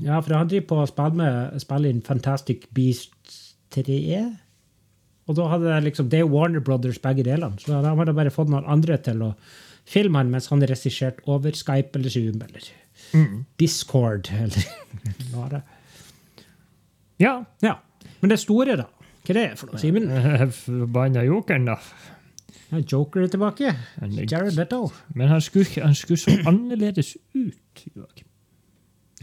[0.04, 3.12] Ja, for han driver på å spille inn Fantastic Beast
[3.74, 4.38] 3.
[5.30, 8.32] Og da hadde det liksom, det er Warner Brothers begge delene, så da hadde bare
[8.34, 9.34] fått noen andre til å
[9.90, 12.70] filme han mens han regisserte over Skype eller Zoom eller
[13.16, 13.46] Mm.
[13.58, 14.66] Discord eller
[15.34, 15.62] noe det.
[17.24, 17.32] Ja.
[17.64, 17.72] Ja.
[18.20, 18.86] Men det store, da?
[19.24, 20.06] Hva er det for noe, Simen?
[20.60, 21.78] Forbanna jokeren, da.
[22.86, 23.72] Joker er tilbake.
[24.30, 24.92] Jared Leto.
[25.18, 27.86] Men han skulle, han skulle så annerledes ut.
[27.96, 28.28] Joachim.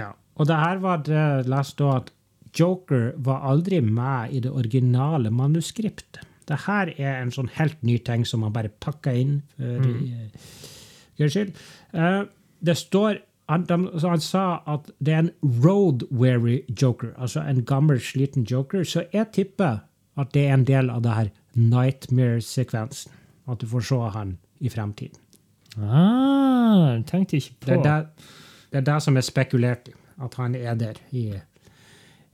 [0.01, 0.11] Ja.
[0.35, 2.11] Og det her var det leste da at
[2.57, 6.25] Joker var aldri med i det originale manuskriptet.
[6.47, 10.37] Det her er en sånn helt ny ting som man bare pakka inn for mm.
[11.19, 11.57] skyld.
[11.93, 12.21] Eh,
[12.67, 13.19] det står
[13.51, 18.83] han, de, han sa at det er en road-weary joker, altså en gammel, sliten joker.
[18.85, 19.85] Så jeg tipper
[20.19, 23.13] at det er en del av det her nightmare-sekvensen.
[23.47, 25.21] At du får se han i fremtiden.
[25.77, 28.25] Ah, tenkte ikke på Det er det,
[28.73, 29.95] det, er det som er spekulert i.
[30.25, 31.29] At han er der i,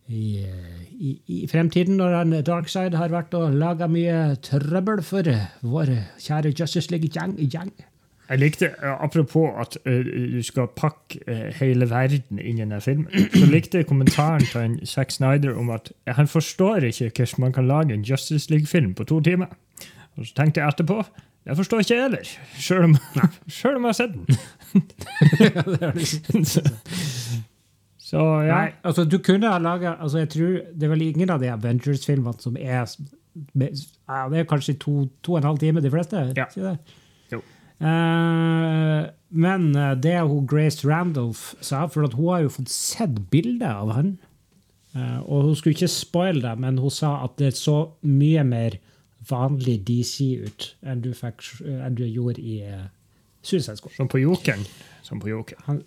[0.08, 0.44] i,
[0.90, 5.28] i, i fremtiden, når han Darkside har vært og laga mye trøbbel for
[5.62, 7.36] vår kjære Justice League-gjeng.
[7.38, 7.72] gjeng.
[8.28, 12.80] Jeg likte, eh, Apropos at uh, du skal pakke uh, hele verden inn i denne
[12.80, 13.06] filmen,
[13.40, 17.52] så likte jeg kommentaren til en Zack Snyder om at han forstår ikke hvordan man
[17.52, 19.46] kan lage en Justice League-film på to timer.
[20.16, 21.04] Og så tenkte jeg etterpå
[21.46, 22.18] jeg forstår ikke jeg heller,
[22.54, 24.26] sjøl om, om jeg har sett den.
[28.12, 28.58] så, ja.
[28.58, 31.48] Nei, altså du kunne ha laga altså, jeg tror Det er vel ingen av de
[31.48, 36.26] Avengers-filmene som er ja, Det er kanskje to, to og en halv time, de fleste?
[36.36, 36.44] Ja.
[36.52, 36.74] Det?
[37.32, 37.40] Jo.
[37.80, 38.98] Eh,
[39.32, 43.96] men eh, det hun Grace Randolph sa, for hun har jo fått sett bilder av
[43.96, 44.12] han
[44.92, 48.76] Uh, Og hun skulle ikke spoile det, men hun sa at det så mye mer
[49.28, 52.90] vanlig DC ut enn du, fikk, enn du gjorde i uh,
[53.40, 53.94] Suicide Squad.
[53.96, 54.66] Som på Jokeren.
[55.02, 55.64] Som på Jokeren.
[55.66, 55.80] Han,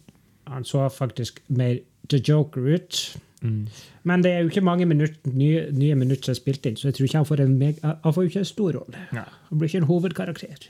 [0.49, 1.77] han så faktisk mer
[2.09, 3.17] The Joker ut.
[3.41, 3.67] Mm.
[4.03, 6.89] Men det er jo ikke mange minutter, nye, nye minutter som er spilt inn, så
[6.89, 9.05] jeg tror ikke han får en, meg, han får ikke en stor rolle.
[9.13, 9.25] Ja.
[9.49, 10.67] Han blir ikke en hovedkarakter.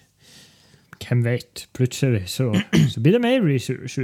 [1.05, 1.67] Hvem vet?
[1.75, 2.49] Plutselig så,
[2.93, 3.99] så blir det mer research.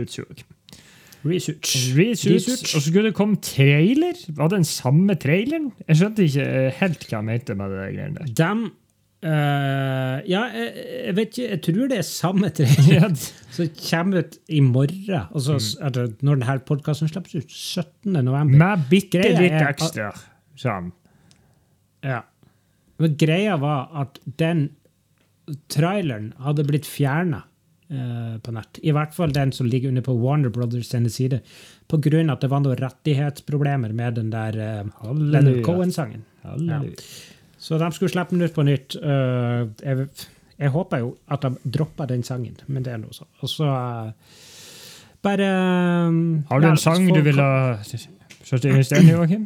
[1.25, 1.75] Research.
[1.97, 2.75] Research.
[2.75, 4.17] og så skulle det komme trailer.
[4.27, 5.71] Var det den samme traileren?
[5.87, 6.45] Jeg skjønte ikke
[6.79, 8.31] helt hva han mente med det greiene der.
[8.41, 8.63] Dem
[9.23, 13.15] eh, Ja, jeg, jeg vet ikke, jeg tror det er samme trailer
[13.55, 15.27] som kommer ut i morgen.
[15.29, 17.51] Altså, altså, når denne podkasten slippes ut.
[17.51, 18.19] 17.
[18.25, 18.57] november.
[18.63, 20.11] Med bitte litt ekstra,
[20.61, 20.91] Sånn.
[22.05, 22.21] Ja.
[23.01, 24.69] Men greia var at den
[25.71, 27.41] traileren hadde blitt fjerna
[27.91, 28.79] uh, på nett.
[28.85, 31.41] I hvert fall den som ligger under på Warner Brothers sine side.
[31.91, 36.25] På grunn av at det var noen rettighetsproblemer med den der uh, Leonard Cohen-sangen.
[36.45, 36.95] Halleluja.
[37.61, 38.95] Så de skulle slippe den ut på nytt.
[38.97, 40.07] Uh, jeg,
[40.57, 43.29] jeg håper jo at de dropper den sangen, men det er noe sånn.
[43.45, 44.39] Og så uh,
[45.21, 45.49] bare
[46.09, 46.17] um,
[46.49, 49.45] Har du ja, en sang folk- du vil ha satt inn i stedet, Joakim?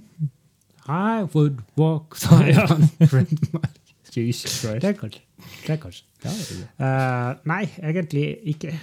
[0.88, 2.94] I would walk silent.
[4.16, 4.82] Jesus Christ.
[4.86, 5.22] Det kanskje.
[5.68, 6.06] Det kanskje.
[6.24, 6.68] Ja, det er det.
[6.80, 8.78] Uh, nei, egentlig ikke.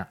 [0.00, 0.08] Nei.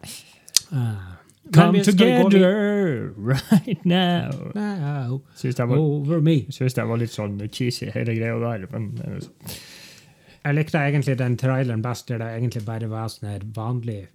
[0.70, 4.52] Men Come together right now.
[4.56, 6.46] Now, Syns det var, over me.
[6.52, 8.68] synes det var litt sånn cheesy, hele greia der.
[8.72, 9.58] Men sånn.
[10.48, 14.06] Jeg likte egentlig den traileren best, der det egentlig bare var sånn her vanlig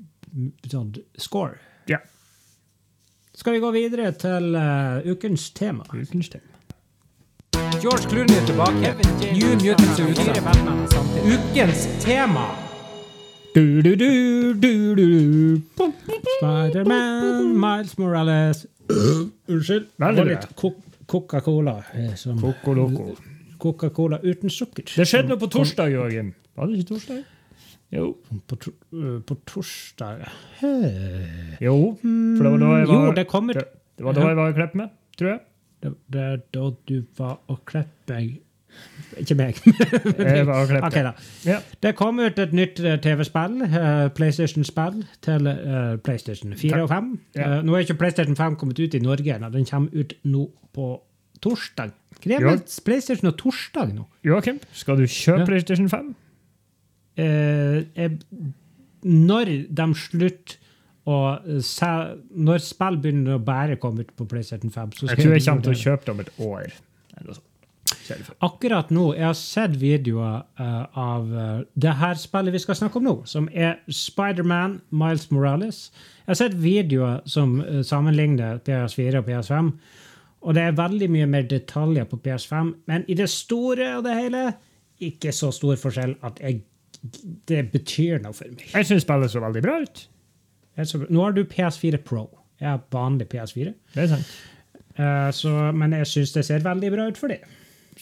[0.65, 1.59] sånn score.
[1.91, 1.99] Ja.
[3.37, 5.85] Skal vi gå videre til uh, ukens tema?
[5.93, 6.49] Ukens tema.
[7.83, 8.95] George Clooney er tilbake.
[9.33, 11.37] New Mutants er ute.
[11.37, 12.62] Ukens tema!
[16.39, 18.67] Spiderman, Miles Morales
[19.49, 19.87] Unnskyld.
[20.01, 20.39] Veldig bra.
[20.57, 21.75] Co- Coca-Cola.
[22.41, 23.15] Coca-Cola
[23.63, 24.85] Coca-Cola uten sukker.
[24.97, 26.33] Det skjedde noe på torsdag, Joakim.
[26.59, 27.21] Var det ikke torsdag?
[27.93, 28.07] Jo.
[28.49, 28.57] På,
[28.97, 30.23] øh, på torsdag
[30.63, 31.57] hey.
[31.61, 33.65] Jo, for det var da jeg var, Jo, det kommer det,
[33.99, 35.41] det var da jeg var og klippet meg, tror jeg.
[35.83, 38.31] Det det er da du var og klippet meg
[39.21, 39.59] Ikke meg.
[40.19, 40.85] Jeg var og Klepp.
[40.85, 40.97] Ok.
[41.47, 41.59] Ja.
[41.83, 47.11] Det kom ut et nytt eh, TV-spill, uh, PlayStation-spill, til uh, PlayStation 4 og 5.
[47.37, 47.59] Ja.
[47.59, 49.51] Uh, nå er ikke PlayStation 5 kommet ut i Norge ennå.
[49.53, 50.89] Den kommer ut nå på
[51.43, 51.93] torsdag.
[52.23, 54.07] Hva er med PlayStation og torsdag nå?
[54.25, 55.47] Joakim, skal du kjøpe Ja.
[55.47, 56.15] PlayStation 5?
[57.17, 58.19] Eh, jeg,
[59.03, 60.59] når de slutter
[61.61, 61.89] se,
[62.31, 65.67] Når spill begynner å bare komme ut på PlayStation 5 så Jeg tror jeg kommer
[65.67, 66.77] til å kjøpe det om et år.
[67.17, 67.49] Eller noe sånt.
[68.43, 73.01] Akkurat nå, jeg har sett videoer uh, av uh, det her spillet vi skal snakke
[73.01, 75.85] om nå, som er Spiderman Miles Morales.
[76.23, 79.71] Jeg har sett videoer som uh, sammenligner PS4 og PS5,
[80.43, 84.19] og det er veldig mye mer detaljer på PS5, men i det store og det
[84.19, 84.45] hele
[85.03, 86.63] ikke så stor forskjell at jeg,
[87.51, 88.69] det betyr noe for meg.
[88.73, 90.05] Jeg syns spillet så veldig bra ut.
[90.89, 92.27] Så, nå har du PS4 Pro.
[92.63, 94.31] Jeg har vanlig PS4, Det er sant.
[94.93, 97.43] Uh, så, men jeg syns det ser veldig bra ut for det.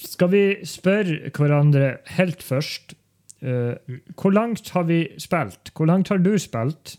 [0.01, 2.97] Skal vi spørre hverandre helt først
[3.41, 3.73] Uh,
[4.21, 5.71] Hvor langt har vi spilt?
[5.73, 6.99] Hvor langt har du spilt?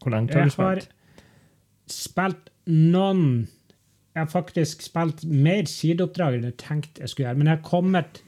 [0.00, 0.94] Hvor langt har Jeg du har spilt?
[1.92, 3.48] spilt noen
[4.14, 7.38] Jeg har faktisk spilt mer sideoppdrag enn jeg tenkte jeg skulle gjøre.
[7.42, 8.22] Men jeg har kommet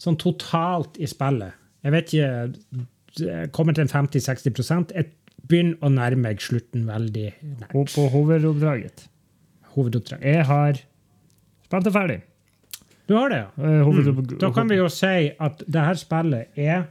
[0.00, 1.52] sånn totalt i spillet.
[1.84, 2.78] Jeg vet ikke
[3.20, 5.12] Jeg har kommet til en 50-60 Jeg
[5.50, 7.28] begynner å nærme meg slutten veldig
[7.60, 7.76] nært.
[7.76, 9.04] Og på hovedoppdraget.
[9.76, 10.24] Hovedoppdraget.
[10.24, 10.80] Jeg har
[11.68, 12.20] spilt det ferdig.
[13.10, 13.50] Du har det, ja?
[13.58, 14.38] Mm.
[14.38, 16.84] Da kan vi jo si at det her spillet er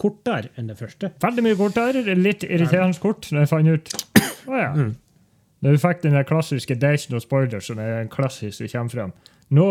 [0.00, 1.10] kortere enn det første.
[1.20, 2.00] Veldig mye kortere.
[2.16, 3.92] Litt irriterende kort når jeg fant ut
[4.48, 4.70] Å ja.
[4.72, 4.94] Mm.
[5.60, 8.94] Når vi fikk den der klassiske Days No Spoilers, som er en klassisk som kommer
[8.94, 9.12] frem.
[9.52, 9.68] Nå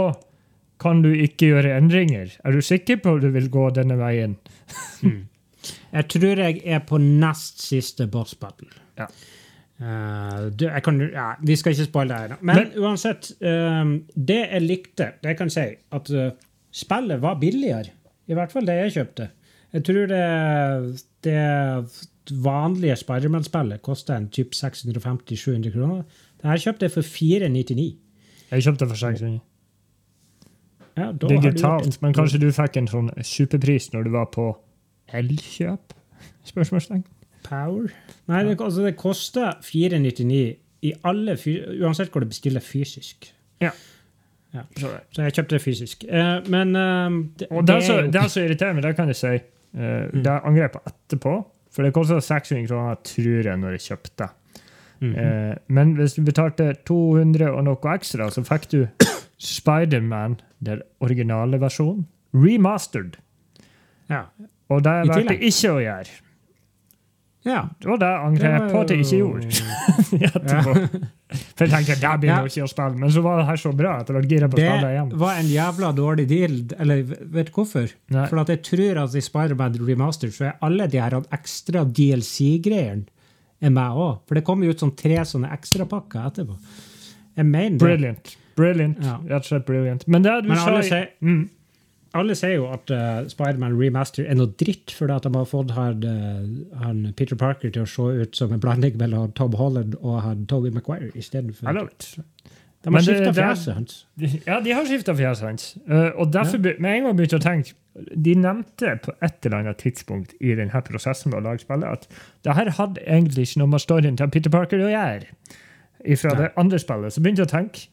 [0.79, 2.35] kan du ikke gjøre endringer.
[2.45, 4.37] Er du sikker på at du vil gå denne veien?
[5.97, 8.69] Jeg tror jeg er på nest siste boss battle.
[9.01, 9.09] Ja.
[9.79, 12.37] Eh, du, kan, ja, vi skal ikke spoile det her.
[12.41, 16.29] Men, Men, uansett, um, det jeg likte, det jeg kan si, at uh,
[16.71, 17.95] spillet var billigere.
[18.27, 19.29] I hvert fall det jeg kjøpte.
[19.73, 20.23] Jeg tror det,
[21.23, 26.03] det vanlige Spiderman-spillet koster en typ 650-700 kroner.
[26.41, 27.87] Det her kjøpte jeg for 499.
[28.51, 29.39] Jeg kjøpte for 600.
[30.97, 32.01] Ja, Digitalt.
[32.01, 34.49] Men kanskje du fikk en sånn superpris når du var på
[35.15, 35.93] Elkjøp?
[36.49, 37.05] Spørsmålstegn.
[37.49, 37.89] Power?
[38.29, 40.41] Nei, det, altså, det koster 499
[40.87, 41.35] i alle,
[41.83, 43.31] uansett hvor du bestiller fysisk.
[43.61, 43.71] Ja.
[44.53, 44.63] Ja.
[44.79, 46.03] Så jeg kjøpte det fysisk.
[46.09, 49.19] Eh, men eh, det, Og det er, så, det er så irriterende, det kan jeg
[49.19, 49.33] si.
[49.77, 51.33] Uh, Det angrer jeg på etterpå.
[51.69, 54.29] For det kosta 600 kroner, tror jeg, når jeg kjøpte.
[54.99, 55.11] Mhm.
[55.15, 58.79] Eh, men hvis du betalte 200 og noe ekstra, så fikk du
[59.37, 63.19] Spiderman, den originale versjonen, remastered.
[64.09, 64.25] ja.
[64.69, 66.11] Og det valgte jeg ikke å gjøre.
[67.47, 67.61] Ja.
[67.79, 69.47] Det angrer jeg på at jeg ikke gjorde.
[70.29, 70.73] etterpå.
[71.55, 72.39] For jeg tenkte det blir Ja.
[72.41, 74.49] jo ikke å spille, men så var det her så bra at jeg ble gira
[74.49, 76.57] på å spille det Det var en jævla dårlig deal.
[76.79, 77.93] Eller vet du hvorfor?
[78.15, 78.25] Nei.
[78.31, 83.05] For at jeg tror at i Spider-Man Remastered så er alle de her ekstra DLC-greiene
[83.61, 84.19] er med òg.
[84.27, 86.57] For det kommer jo ut sånn tre sånne ekstrapakker etterpå.
[87.39, 87.85] Jeg mener det.
[87.85, 88.35] Brilliant.
[88.59, 88.99] Brilliant.
[89.03, 89.17] Ja.
[89.29, 90.05] Rett og slett brilliant.
[90.07, 91.49] Men det du Men sa i- mm.
[92.17, 95.73] Alle sier jo at uh, Spider-Man Remaster er noe dritt fordi at de har fått
[95.75, 99.97] han, eh, han Peter Parker til å se ut som en blanding mellom Tom Holland
[99.99, 101.69] og han Toby Maguire I istedenfor.
[101.69, 103.99] De har skifta fjeset hans.
[104.47, 105.69] Ja, de har skifta fjeset hans.
[105.85, 106.73] Uh, og derfor ja.
[106.79, 107.75] med en gang begynte å tenke
[108.15, 112.21] De nevnte på et eller annet tidspunkt i denne prosessen med å lage spillet at
[112.47, 115.33] det her hadde egentlig ikke noe med storyen til Peter Parker å gjøre.
[116.15, 117.11] Fra det andre spillet.
[117.11, 117.89] Så begynte jeg å tenke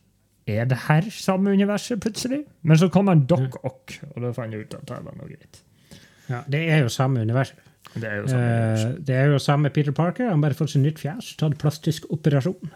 [0.46, 2.44] er det her samme universet plutselig?
[2.62, 5.28] Men så kom han Doc Ock, og da fant jeg ut at det var noe
[5.30, 5.62] greit.
[6.30, 7.52] Ja, det er jo samme univers.
[7.96, 8.85] Det er jo samme univers.
[8.85, 10.28] Eh, det er jo samme Peter Parker.
[10.30, 11.32] Han bare fått seg nytt fjes.
[11.40, 12.70] Tatt plastisk operasjon.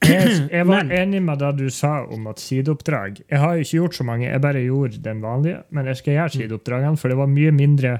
[0.00, 3.60] Jeg, jeg var Men- enig med det du sa om at sideoppdrag Jeg har jo
[3.66, 5.58] ikke gjort så mange, jeg bare gjorde den vanlige.
[5.76, 7.92] Men jeg skal gjøre sideoppdragene, for det var mye mindre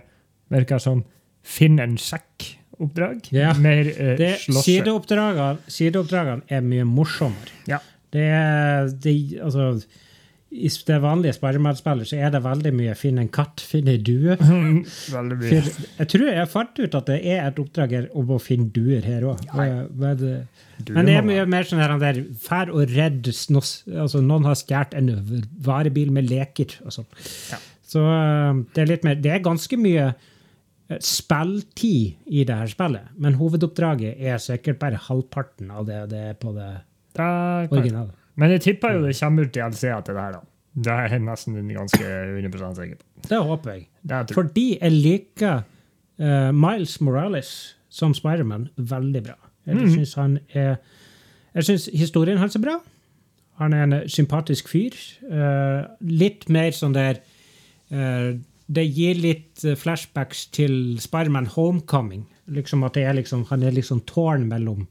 [0.51, 1.03] virka som
[1.45, 3.29] finn en sekk-oppdrag.
[3.37, 3.53] Ja.
[3.61, 4.65] Mer eh, slåsse.
[4.65, 7.53] sideoppdragene, sideoppdragene er mye morsommere.
[7.69, 7.83] Ja.
[8.11, 9.67] Det er det, altså,
[10.51, 14.35] I det vanlige Spiderman-spillet så er det veldig mye 'finn en katt', 'finn ei due'.
[15.17, 15.61] Veldig mye.
[15.63, 18.71] For jeg tror jeg fant ut at det er et oppdrag her om å finne
[18.75, 19.47] duer her òg.
[19.55, 20.25] Men,
[20.91, 24.99] men det er mye mer sånn her, der fær og redd altså Noen har stjålet
[24.99, 25.15] en
[25.63, 27.11] varebil med leker og sånn.
[27.53, 27.63] Ja.
[27.91, 32.71] Så øh, det er litt mer Det er ganske mye øh, spilltid i det her
[32.71, 36.71] spillet, men hovedoppdraget er sikkert bare halvparten av det det er på det
[37.71, 38.11] Originale.
[38.41, 40.41] Men jeg tipper jo det kommer ut DLC-er til det her, da.
[40.81, 42.07] Det er jeg nesten ganske
[42.39, 43.29] 100 sikker på.
[43.29, 43.87] Det håper jeg.
[44.07, 44.35] Det jeg.
[44.37, 45.63] Fordi jeg liker
[46.21, 47.51] uh, Miles Morales
[47.91, 49.35] som Spiderman veldig bra.
[49.67, 49.91] Jeg Mhm.
[49.91, 50.77] synes han er
[51.55, 52.77] Jeg syns historien hans er bra.
[53.59, 54.95] Han er en sympatisk fyr.
[55.27, 57.19] Uh, litt mer sånn der
[57.93, 58.39] uh,
[58.73, 62.27] Det gir litt flashbacks til Spiderman Homecoming.
[62.49, 64.87] Liksom at det er liksom, Han er liksom tårn mellom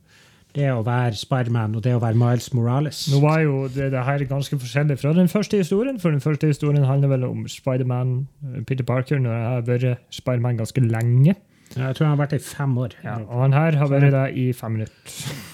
[0.57, 3.03] det å være Spiderman og det å være Miles Morales.
[3.13, 6.49] Nå var jo det, det her ganske forskjellig fra den første historien, for den første
[6.49, 8.15] historien handler vel om Spiderman,
[8.47, 11.35] eh, Peter Parker, når jeg har vært Spiderman ganske lenge.
[11.75, 12.95] Jeg tror han har vært det i fem år.
[13.05, 15.17] Ja, og han her har vært det i fem minutter.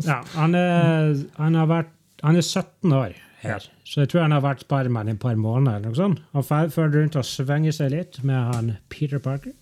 [0.00, 1.90] Ja, han, er, han, har vært,
[2.24, 5.36] han er 17 år her, så jeg tror han har vært Spiderman i et par
[5.36, 5.76] måneder.
[5.76, 6.22] eller noe sånt.
[6.32, 9.52] Han fer rundt og svinger seg litt med han Peter Parker.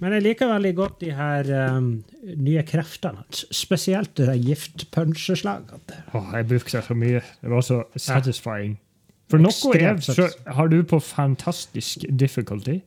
[0.00, 1.88] Men jeg liker veldig godt de her um,
[2.40, 3.42] nye kreftene hans.
[3.52, 5.98] Spesielt det der giftpuncheslagene.
[6.16, 7.20] Åh, jeg det så mye.
[7.40, 8.78] Det var så satisfying.
[9.30, 12.80] For noe er, så har du på fantastisk difficulty.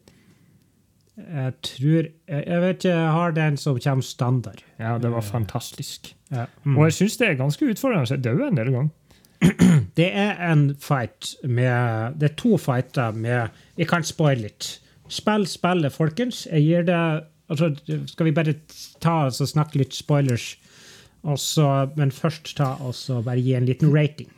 [1.14, 4.64] Jeg tror Jeg, vet ikke, jeg har den som kommer standard.
[4.80, 6.16] Ja, det var fantastisk.
[6.32, 6.48] Ja.
[6.66, 8.10] Og jeg syns det er ganske utfordrende.
[8.10, 8.90] Jeg døde en del ganger.
[9.98, 14.80] Det er en fight med Det er to fighter med Vi kan spoile litt.
[15.12, 16.46] Spill spillet, folkens.
[16.52, 17.00] Jeg gir det
[17.50, 17.74] altså,
[18.08, 18.56] Skal vi bare
[19.04, 20.54] ta og snakke litt spoilers,
[21.24, 24.32] også, men først ta og bare gi en liten rating?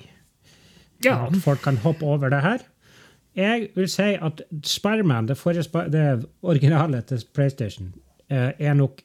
[1.03, 1.25] Ja.
[1.27, 2.65] At folk kan hoppe over det her.
[3.35, 5.37] Jeg vil si at Spiderman, det,
[5.91, 7.93] det originale til PlayStation,
[8.29, 9.01] eh, er nok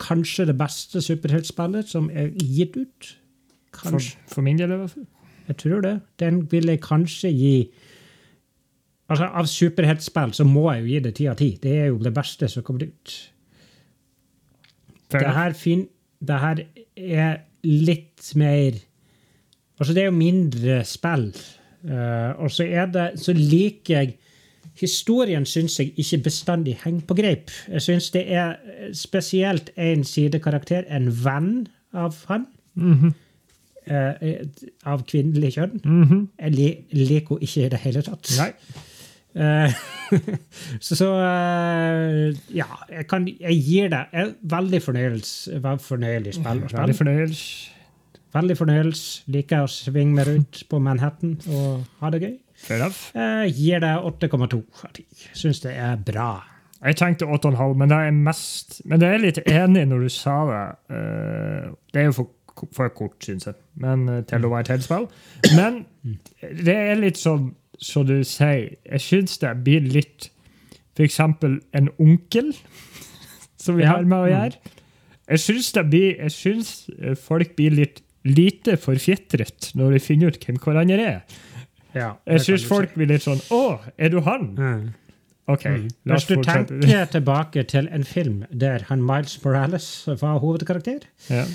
[0.00, 3.16] kanskje det beste superheltspillet som er gitt ut.
[3.76, 5.06] For, for min del, i hvert fall.
[5.48, 6.00] Jeg tror det.
[6.20, 7.54] Den vil jeg kanskje gi
[9.10, 11.50] Altså, Av superheltspill så må jeg jo gi det ti av ti.
[11.62, 13.14] Det er jo det beste som kommer ut.
[15.10, 15.88] Det her, fin,
[16.22, 16.62] det her
[16.94, 18.78] er litt mer
[19.80, 21.30] Altså, det er jo mindre spill.
[21.80, 24.18] Uh, og så er det Så liker jeg
[24.76, 27.50] Historien syns jeg ikke bestandig henger på greip.
[27.68, 28.54] Jeg syns det er
[28.96, 32.46] spesielt en sidekarakter, en venn av han.
[32.74, 33.12] Mm -hmm.
[33.90, 34.46] uh,
[34.84, 35.80] av kvinnelig kjønn.
[35.84, 36.28] Mhm.
[36.40, 38.30] Jeg li liker henne ikke i det hele tatt.
[38.38, 38.52] Nei.
[39.34, 39.74] Eh,
[40.84, 46.64] så så eh, ja, jeg, kan, jeg gir det en veldig fornøyelse, fornøyelig spill.
[46.72, 47.76] Veldig fornøyelse.
[48.34, 49.24] Veldig fornøyelse.
[49.34, 52.36] Liker å svinge meg rundt på Manhattan og ha det gøy.
[53.16, 55.06] Jeg gir det 8,2 av 10.
[55.38, 56.30] Syns det er bra.
[56.80, 60.36] Jeg tenkte 8,5, men det er mest Men det er litt enig når du sa
[60.48, 60.66] det.
[60.96, 64.86] Eh, Det er jo for, for kort, syns jeg, men eh, til å være et
[64.86, 65.08] spill.
[65.56, 65.82] Men
[66.40, 68.76] det er litt sånn som du sier.
[68.84, 70.30] Jeg syns det blir litt
[71.00, 72.52] eksempel en onkel
[73.60, 74.76] som vi har med å gjøre.
[75.30, 80.34] Jeg syns det blir Jeg syns eh, folk blir litt lite forfjetret når de finner
[80.34, 81.38] ut hvem hverandre er.
[81.96, 84.44] Ja, Jeg syns folk blir litt sånn Å, er du han?
[84.54, 84.82] Mm.
[85.50, 85.64] OK,
[86.06, 89.88] la Hvis du tenker tilbake til en film der han Miles Morales
[90.20, 91.48] var hovedkarakter Ja.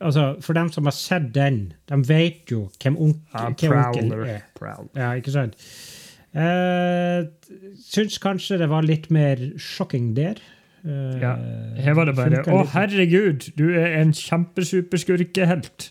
[0.00, 4.40] Altså, For dem som har sett den, de vet jo hvem, onk Ja, hvem er.
[4.58, 4.88] Prowler.
[4.96, 5.56] Ja, ikke sant?
[6.32, 7.28] Uh,
[7.84, 10.40] syns kanskje det var litt mer sjokking der.
[10.82, 11.34] Uh, Ja,
[11.84, 12.72] Her var det bare Å, litt.
[12.72, 15.90] herregud, du er en kjempesuperskurkehelt.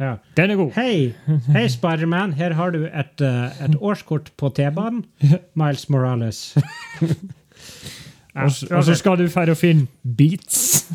[0.00, 0.14] Ja.
[0.36, 0.70] Den er god.
[0.78, 1.12] Hei,
[1.52, 5.04] hei Spiderman, her har du et, uh, et årskort på T-banen.
[5.60, 6.56] Miles Morales.
[8.34, 10.86] Ja, Og så- og så skal du dra og finne beats.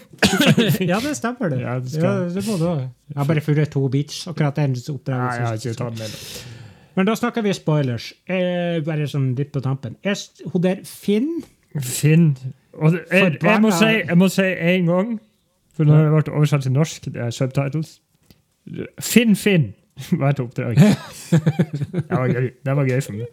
[0.80, 1.60] ja, det stemmer, det.
[1.60, 2.88] Ja, Ja, det det, må du også.
[3.08, 4.26] Jeg har bare funnet to beats.
[4.26, 5.70] Akkurat den Nei, jeg har oppdragelsen.
[5.70, 6.44] ikke tatt med det.
[6.96, 8.12] Men da snakker vi spoilers.
[8.28, 9.96] Eh, bare sånn litt på tampen.
[10.04, 10.14] Er
[10.52, 11.42] hun der Finn
[11.80, 12.36] Finn
[12.78, 15.20] og det, jeg, jeg, må si, jeg må si en gang,
[15.74, 17.96] for nå har det vært oversatt til norsk, det er subtitles
[19.02, 19.74] Finn Finn
[20.20, 20.78] var et oppdrag.
[21.94, 23.26] Det var gøy, det var gøy for meg.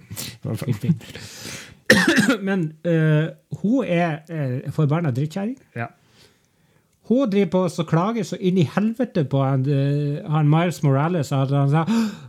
[1.92, 2.38] Det.
[2.48, 3.32] Men uh,
[3.62, 5.58] hun er uh, forbanna drittkjerring.
[5.76, 5.88] Ja.
[7.12, 11.32] Hun driver på og klager så inn i helvete på han, uh, han Miles Morales.
[11.36, 11.84] At han sa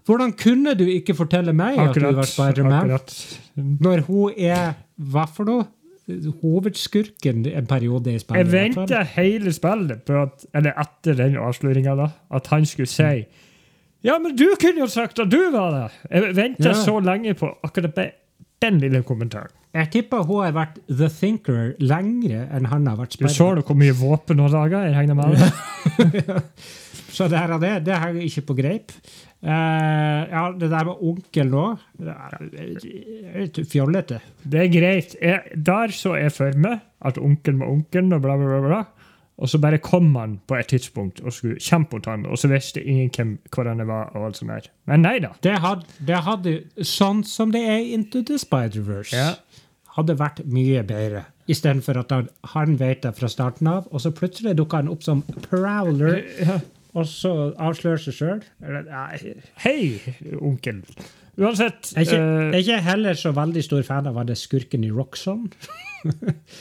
[0.06, 2.28] 'Hvordan kunne du ikke fortelle meg at du var Akkurat.
[2.28, 5.64] Spiderman?' Når hun er hva for noe?
[6.42, 8.52] Hovedskurken en periode i spillet.
[8.52, 13.24] Jeg venta hele spillet på at, eller etter den avsløringa, at han skulle si
[14.02, 15.84] Ja, men du kunne jo sagt at du var det!
[16.10, 16.74] Jeg venta Ja.
[16.74, 18.10] så lenge på akkurat bare
[18.62, 19.52] den lille kommentaren.
[19.72, 23.64] Jeg tipper hun har vært The Thinker lengre enn han har vært Du ser Spiderman.
[23.68, 24.82] hvor mye våpen hun laga?
[24.84, 26.40] Jeg regner med det.
[27.12, 28.92] Så det her og det, det henger ikke på greip.
[29.42, 31.64] Uh, ja, det der med onkel nå
[32.00, 34.20] litt fjollete.
[34.44, 35.16] Det er greit.
[35.20, 38.60] Jeg, der så jeg for meg at onkelen var onkelen, og bla, bla, bla.
[38.68, 39.01] bla.
[39.42, 42.46] Og så bare kom han på et tidspunkt og skulle kjempe mot han, og så
[42.52, 44.12] visste ingen hvem hverandre var.
[44.14, 44.68] og alt sånt der.
[44.86, 45.32] Men nei da.
[45.42, 46.52] Det hadde, det hadde
[46.86, 49.32] sånn som det er Into the Spider-Verse, Ja.
[49.96, 51.24] hadde vært mye bedre.
[51.50, 55.02] Istedenfor at han, han vet det fra starten av, og så plutselig dukker han opp
[55.02, 56.60] som Prowler, Ja.
[56.94, 58.42] og så avslører seg sjøl.
[59.64, 59.98] Hei,
[60.40, 60.84] onkel.
[61.40, 64.84] Uansett Jeg er ikke, uh, er ikke heller så veldig stor fan av han skurken
[64.84, 65.50] i Roxon.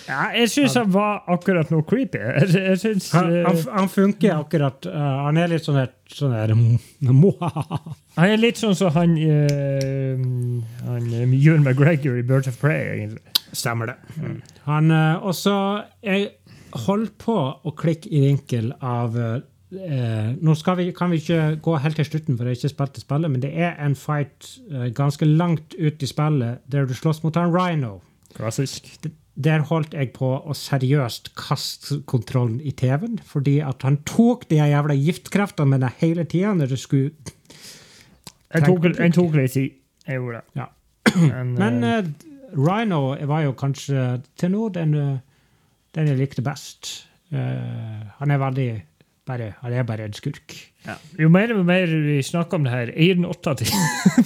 [0.07, 2.19] Ja, Jeg syns han var akkurat noe creepy.
[2.21, 6.35] Jeg, synes, Han, eh, han, han funker akkurat uh, Han er litt sånn der, sånn
[6.35, 6.53] der
[8.17, 10.25] han er litt sånn som han, uh,
[10.87, 13.23] han Ewan McGregor i Birds of Prey, egentlig.
[13.51, 13.97] Stemmer det.
[14.67, 15.55] Han uh, også
[16.05, 16.29] Jeg
[16.85, 19.39] holdt på å klikke i vinkel av uh,
[19.71, 23.03] Nå vi, kan vi ikke gå helt til slutten, for jeg har ikke spilt det
[23.05, 24.49] spillet, men det er en fight
[24.97, 28.01] ganske langt ut i spillet der du slåss mot en Rhino.
[28.35, 28.89] Klassisk.
[29.35, 34.59] Der holdt jeg på å seriøst kaste kontrollen i TV-en, fordi at han tok de
[34.59, 37.13] jævla giftkreftene deg hele tida når det skulle
[38.51, 39.79] Jeg tok, jeg tok litt tid.
[40.07, 40.59] Jeg gjorde det.
[40.59, 40.67] Ja.
[41.15, 42.11] Men, Men eh,
[42.57, 45.19] Rhino var jo kanskje til nå den, eh,
[45.95, 47.07] den jeg likte best.
[47.31, 48.71] Uh, han er veldig
[49.27, 50.55] bare, Han er bare en skurk.
[50.85, 50.95] ja.
[51.19, 53.65] Jo mer og mer vi snakker om det her, jeg gir den åtte av ti.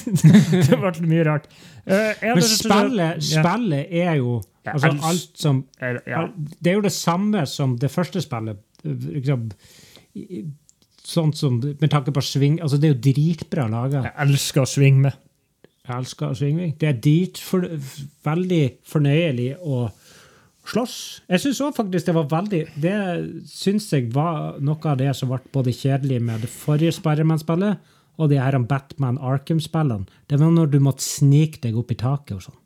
[0.70, 1.48] det ble mye rart.
[1.86, 3.42] Uh, Men spillet, Ja.
[3.44, 6.28] spillet er jo Ja, altså, alt som Er- Ja.
[6.62, 8.58] Det er jo det samme som det første spillet.
[8.86, 9.50] Liksom,
[11.06, 14.04] sånn som, med tanke på sving altså Det er jo dritbra laga.
[14.08, 15.14] Jeg elsker å svinge med.
[15.86, 16.78] Jeg elsker å svinge med.
[16.82, 17.62] Det er dit for,
[18.26, 19.84] veldig fornøyelig å
[20.70, 20.96] slåss.
[21.30, 22.96] Jeg syns òg faktisk det var veldig Det
[23.50, 28.30] syns jeg var noe av det som ble både kjedelig med det forrige Spiderman-spillet og
[28.32, 30.08] de her Batman Arkham-spillene.
[30.30, 32.60] Det var når du måtte snike deg opp i taket og sånn.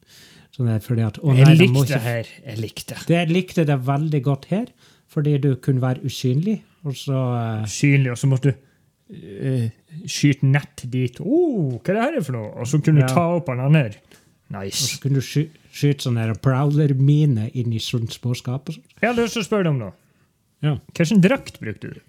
[0.56, 2.32] sånn at, å nei, Jeg likte det her.
[2.46, 3.16] Jeg likte det.
[3.16, 4.68] Jeg likte det veldig godt her,
[5.10, 6.60] fordi du kunne være usynlig.
[6.86, 8.68] Og så eh, Synlig, og så måtte du
[9.10, 9.66] uh,
[10.06, 11.18] skyte nett dit.
[11.20, 12.52] Oh, hva er det her for noe?
[12.62, 13.14] Og så kunne du Ja.
[13.14, 13.98] ta opp han andre.
[14.50, 18.72] Og så kunne du sky skyte sånne prowler-mine inn i sånt småskap.
[18.74, 19.94] Jeg har lyst til å spørre deg om noe.
[20.66, 20.78] Ja.
[20.98, 22.00] Hvilken drakt brukte du?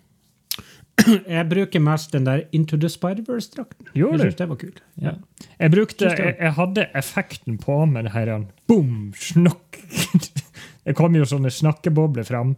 [1.31, 3.93] Jeg bruker mest den der Into the Spider-Verse-drakten.
[3.95, 4.73] Jeg synes det var kul.
[5.01, 5.13] Ja.
[5.61, 8.33] Jeg brukte, jeg, jeg hadde effekten på med det her
[8.69, 9.81] boom, snakk.
[10.85, 12.55] Det kom jo sånne snakkebobler fram.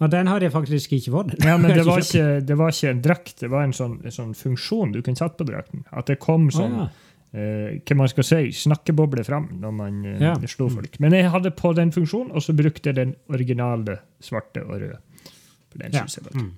[0.00, 1.32] Ja, den har jeg faktisk ikke fått.
[1.44, 4.14] Ja, men det var ikke, det var ikke en drakt, det var en sånn, en
[4.14, 5.82] sånn funksjon du kunne sette på drakten.
[5.90, 6.88] At det kom sånn, Å,
[7.34, 10.34] eh, hva man skal si, snakkeboble fram når man eh, Ja.
[10.46, 10.98] slo folk.
[11.00, 14.98] Men jeg hadde på den funksjonen, og så brukte jeg den originale svarte og røde.
[15.78, 16.04] Den Ja.
[16.06, 16.52] synes jeg Mm.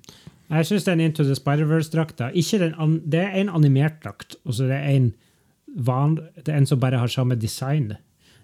[0.51, 4.53] Jeg syns den Into the Spider-Verse-drakta ikke den an, Det er en animert drakt, og
[4.53, 5.13] så det er en
[5.75, 7.97] van, det er en som bare har samme design.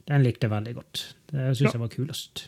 [0.07, 1.13] Den likte jeg veldig godt.
[1.31, 1.71] Det syns Ja.
[1.73, 2.47] jeg var kulest.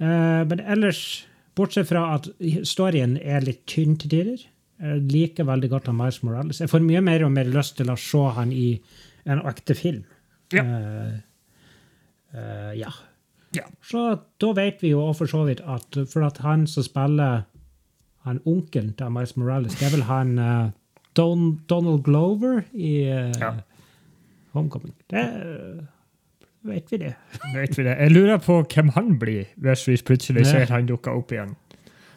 [0.00, 2.28] Uh, men ellers, bortsett fra at
[2.64, 4.38] storyen er litt tynn til tider
[4.82, 6.60] Jeg liker veldig godt han Miles Morales.
[6.60, 8.74] Jeg får mye mer og mer lyst til å se han i
[9.30, 10.02] en ekte film.
[10.52, 10.64] Ja.
[10.66, 11.14] Uh,
[12.34, 12.90] uh, ja.
[13.54, 13.66] Ja.
[13.84, 14.02] Så
[14.40, 17.44] da vet vi jo for så vidt at for at han som spiller
[18.26, 20.70] han onkelen til Miles Morales, det er vel han uh,
[21.16, 23.54] Don, Donald Glover i Ja.
[24.52, 24.92] Homecoming.
[25.08, 25.24] Det
[26.62, 27.14] vet vi det.
[27.54, 27.94] Vet vi det.
[27.96, 31.54] Jeg lurer på hvem han blir hvis vi plutselig ser han dukke opp igjen.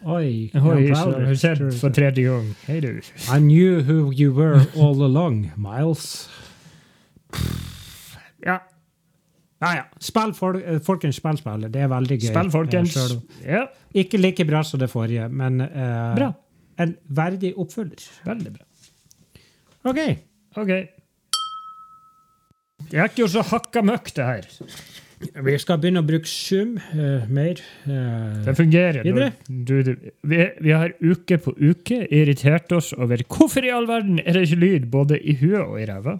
[0.05, 0.51] Oi.
[0.53, 2.51] Oi, har sett for tredje gang.
[2.67, 2.91] Hei, du.
[3.33, 6.27] I knew who you were all along, Miles.
[8.45, 8.59] Ja.
[9.63, 9.83] Ja, ja.
[10.03, 11.71] Spill, fol eh, folkens, spill spillet.
[11.73, 12.27] Det er veldig gøy.
[12.29, 12.97] Spill, folkens.
[13.01, 13.15] Eh,
[13.55, 13.63] Ja,
[13.97, 16.29] Ikke like bra som det forrige, men uh, Bra.
[16.83, 18.05] en verdig oppfølger.
[18.27, 18.65] veldig bra.
[19.89, 20.01] OK.
[20.57, 20.73] OK.
[22.91, 24.49] Det er ikke så hakka møkk, det her.
[25.45, 27.59] Vi skal begynne å bruke Zoom uh, mer.
[27.87, 29.05] Uh, Det fungerer.
[29.47, 29.93] Du, du,
[30.27, 34.47] vi, vi har uke på uke irritert oss over hvorfor i all verden er det
[34.49, 36.17] ikke lyd både i huet og i ræva.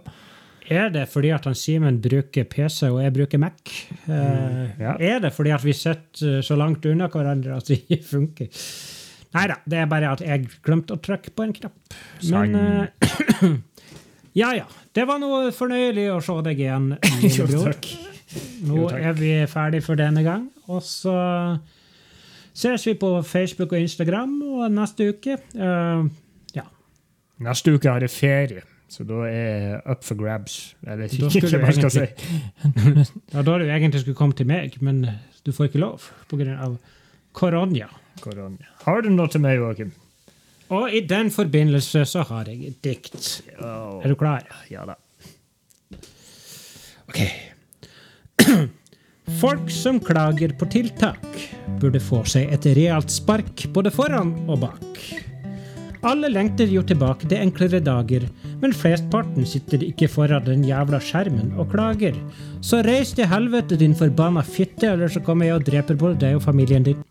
[0.68, 3.74] er det fordi at han Simen bruker PC og jeg bruker Mac?
[4.08, 4.96] Eh, ja.
[4.98, 8.48] Er det fordi at vi sitter så langt unna hverandre at det ikke funker?
[9.36, 11.96] Nei da, det er bare at jeg glemte å trykke på en knapp.
[12.32, 13.46] Men eh,
[14.42, 14.66] ja, ja.
[14.96, 16.92] Det var noe fornøyelig å se deg igjen,
[17.22, 17.76] lillebror.
[18.66, 20.46] Nå Jo, er vi ferdig for denne gang.
[20.68, 21.16] Og så
[22.56, 25.36] ses vi på Facebook og Instagram og neste uke.
[25.54, 26.08] Uh,
[26.56, 26.64] ja.
[27.44, 30.58] Neste uke har jeg ferie, så da er up for grabs.
[30.86, 32.06] Jeg vet ikke skulle hva jeg skal si.
[33.34, 35.04] ja, da du egentlig skulle komme til meg, men
[35.46, 36.72] du får ikke lov pga.
[37.32, 37.88] korona.
[38.20, 38.74] Korona.
[38.84, 39.92] Har du noe til meg, Joakim?
[40.68, 43.42] Og i den forbindelse så har jeg et dikt.
[43.60, 44.46] Er du klar?
[44.70, 44.96] Ja da.
[47.06, 47.20] Ok.
[49.40, 51.24] Folk som klager på tiltak,
[51.80, 55.00] burde få seg et realt spark både foran og bak.
[56.06, 58.28] Alle lengter jo tilbake til enklere dager,
[58.62, 62.14] men flestparten sitter ikke foran den jævla skjermen og klager.
[62.62, 66.38] Så reis til helvete, din forbanna fitte, eller så kommer jeg og dreper både deg
[66.38, 67.02] og familien din.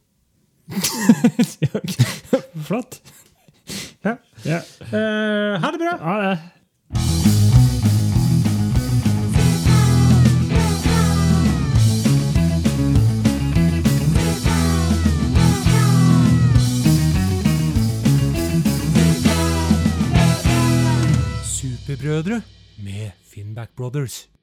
[2.68, 3.02] Flott.
[4.06, 4.18] Ja.
[4.46, 4.64] Ja.
[4.94, 5.98] Uh, ha det bra!
[6.02, 6.36] Ha det.
[21.96, 22.42] Superbrødre
[22.78, 24.35] med Finnback Brothers.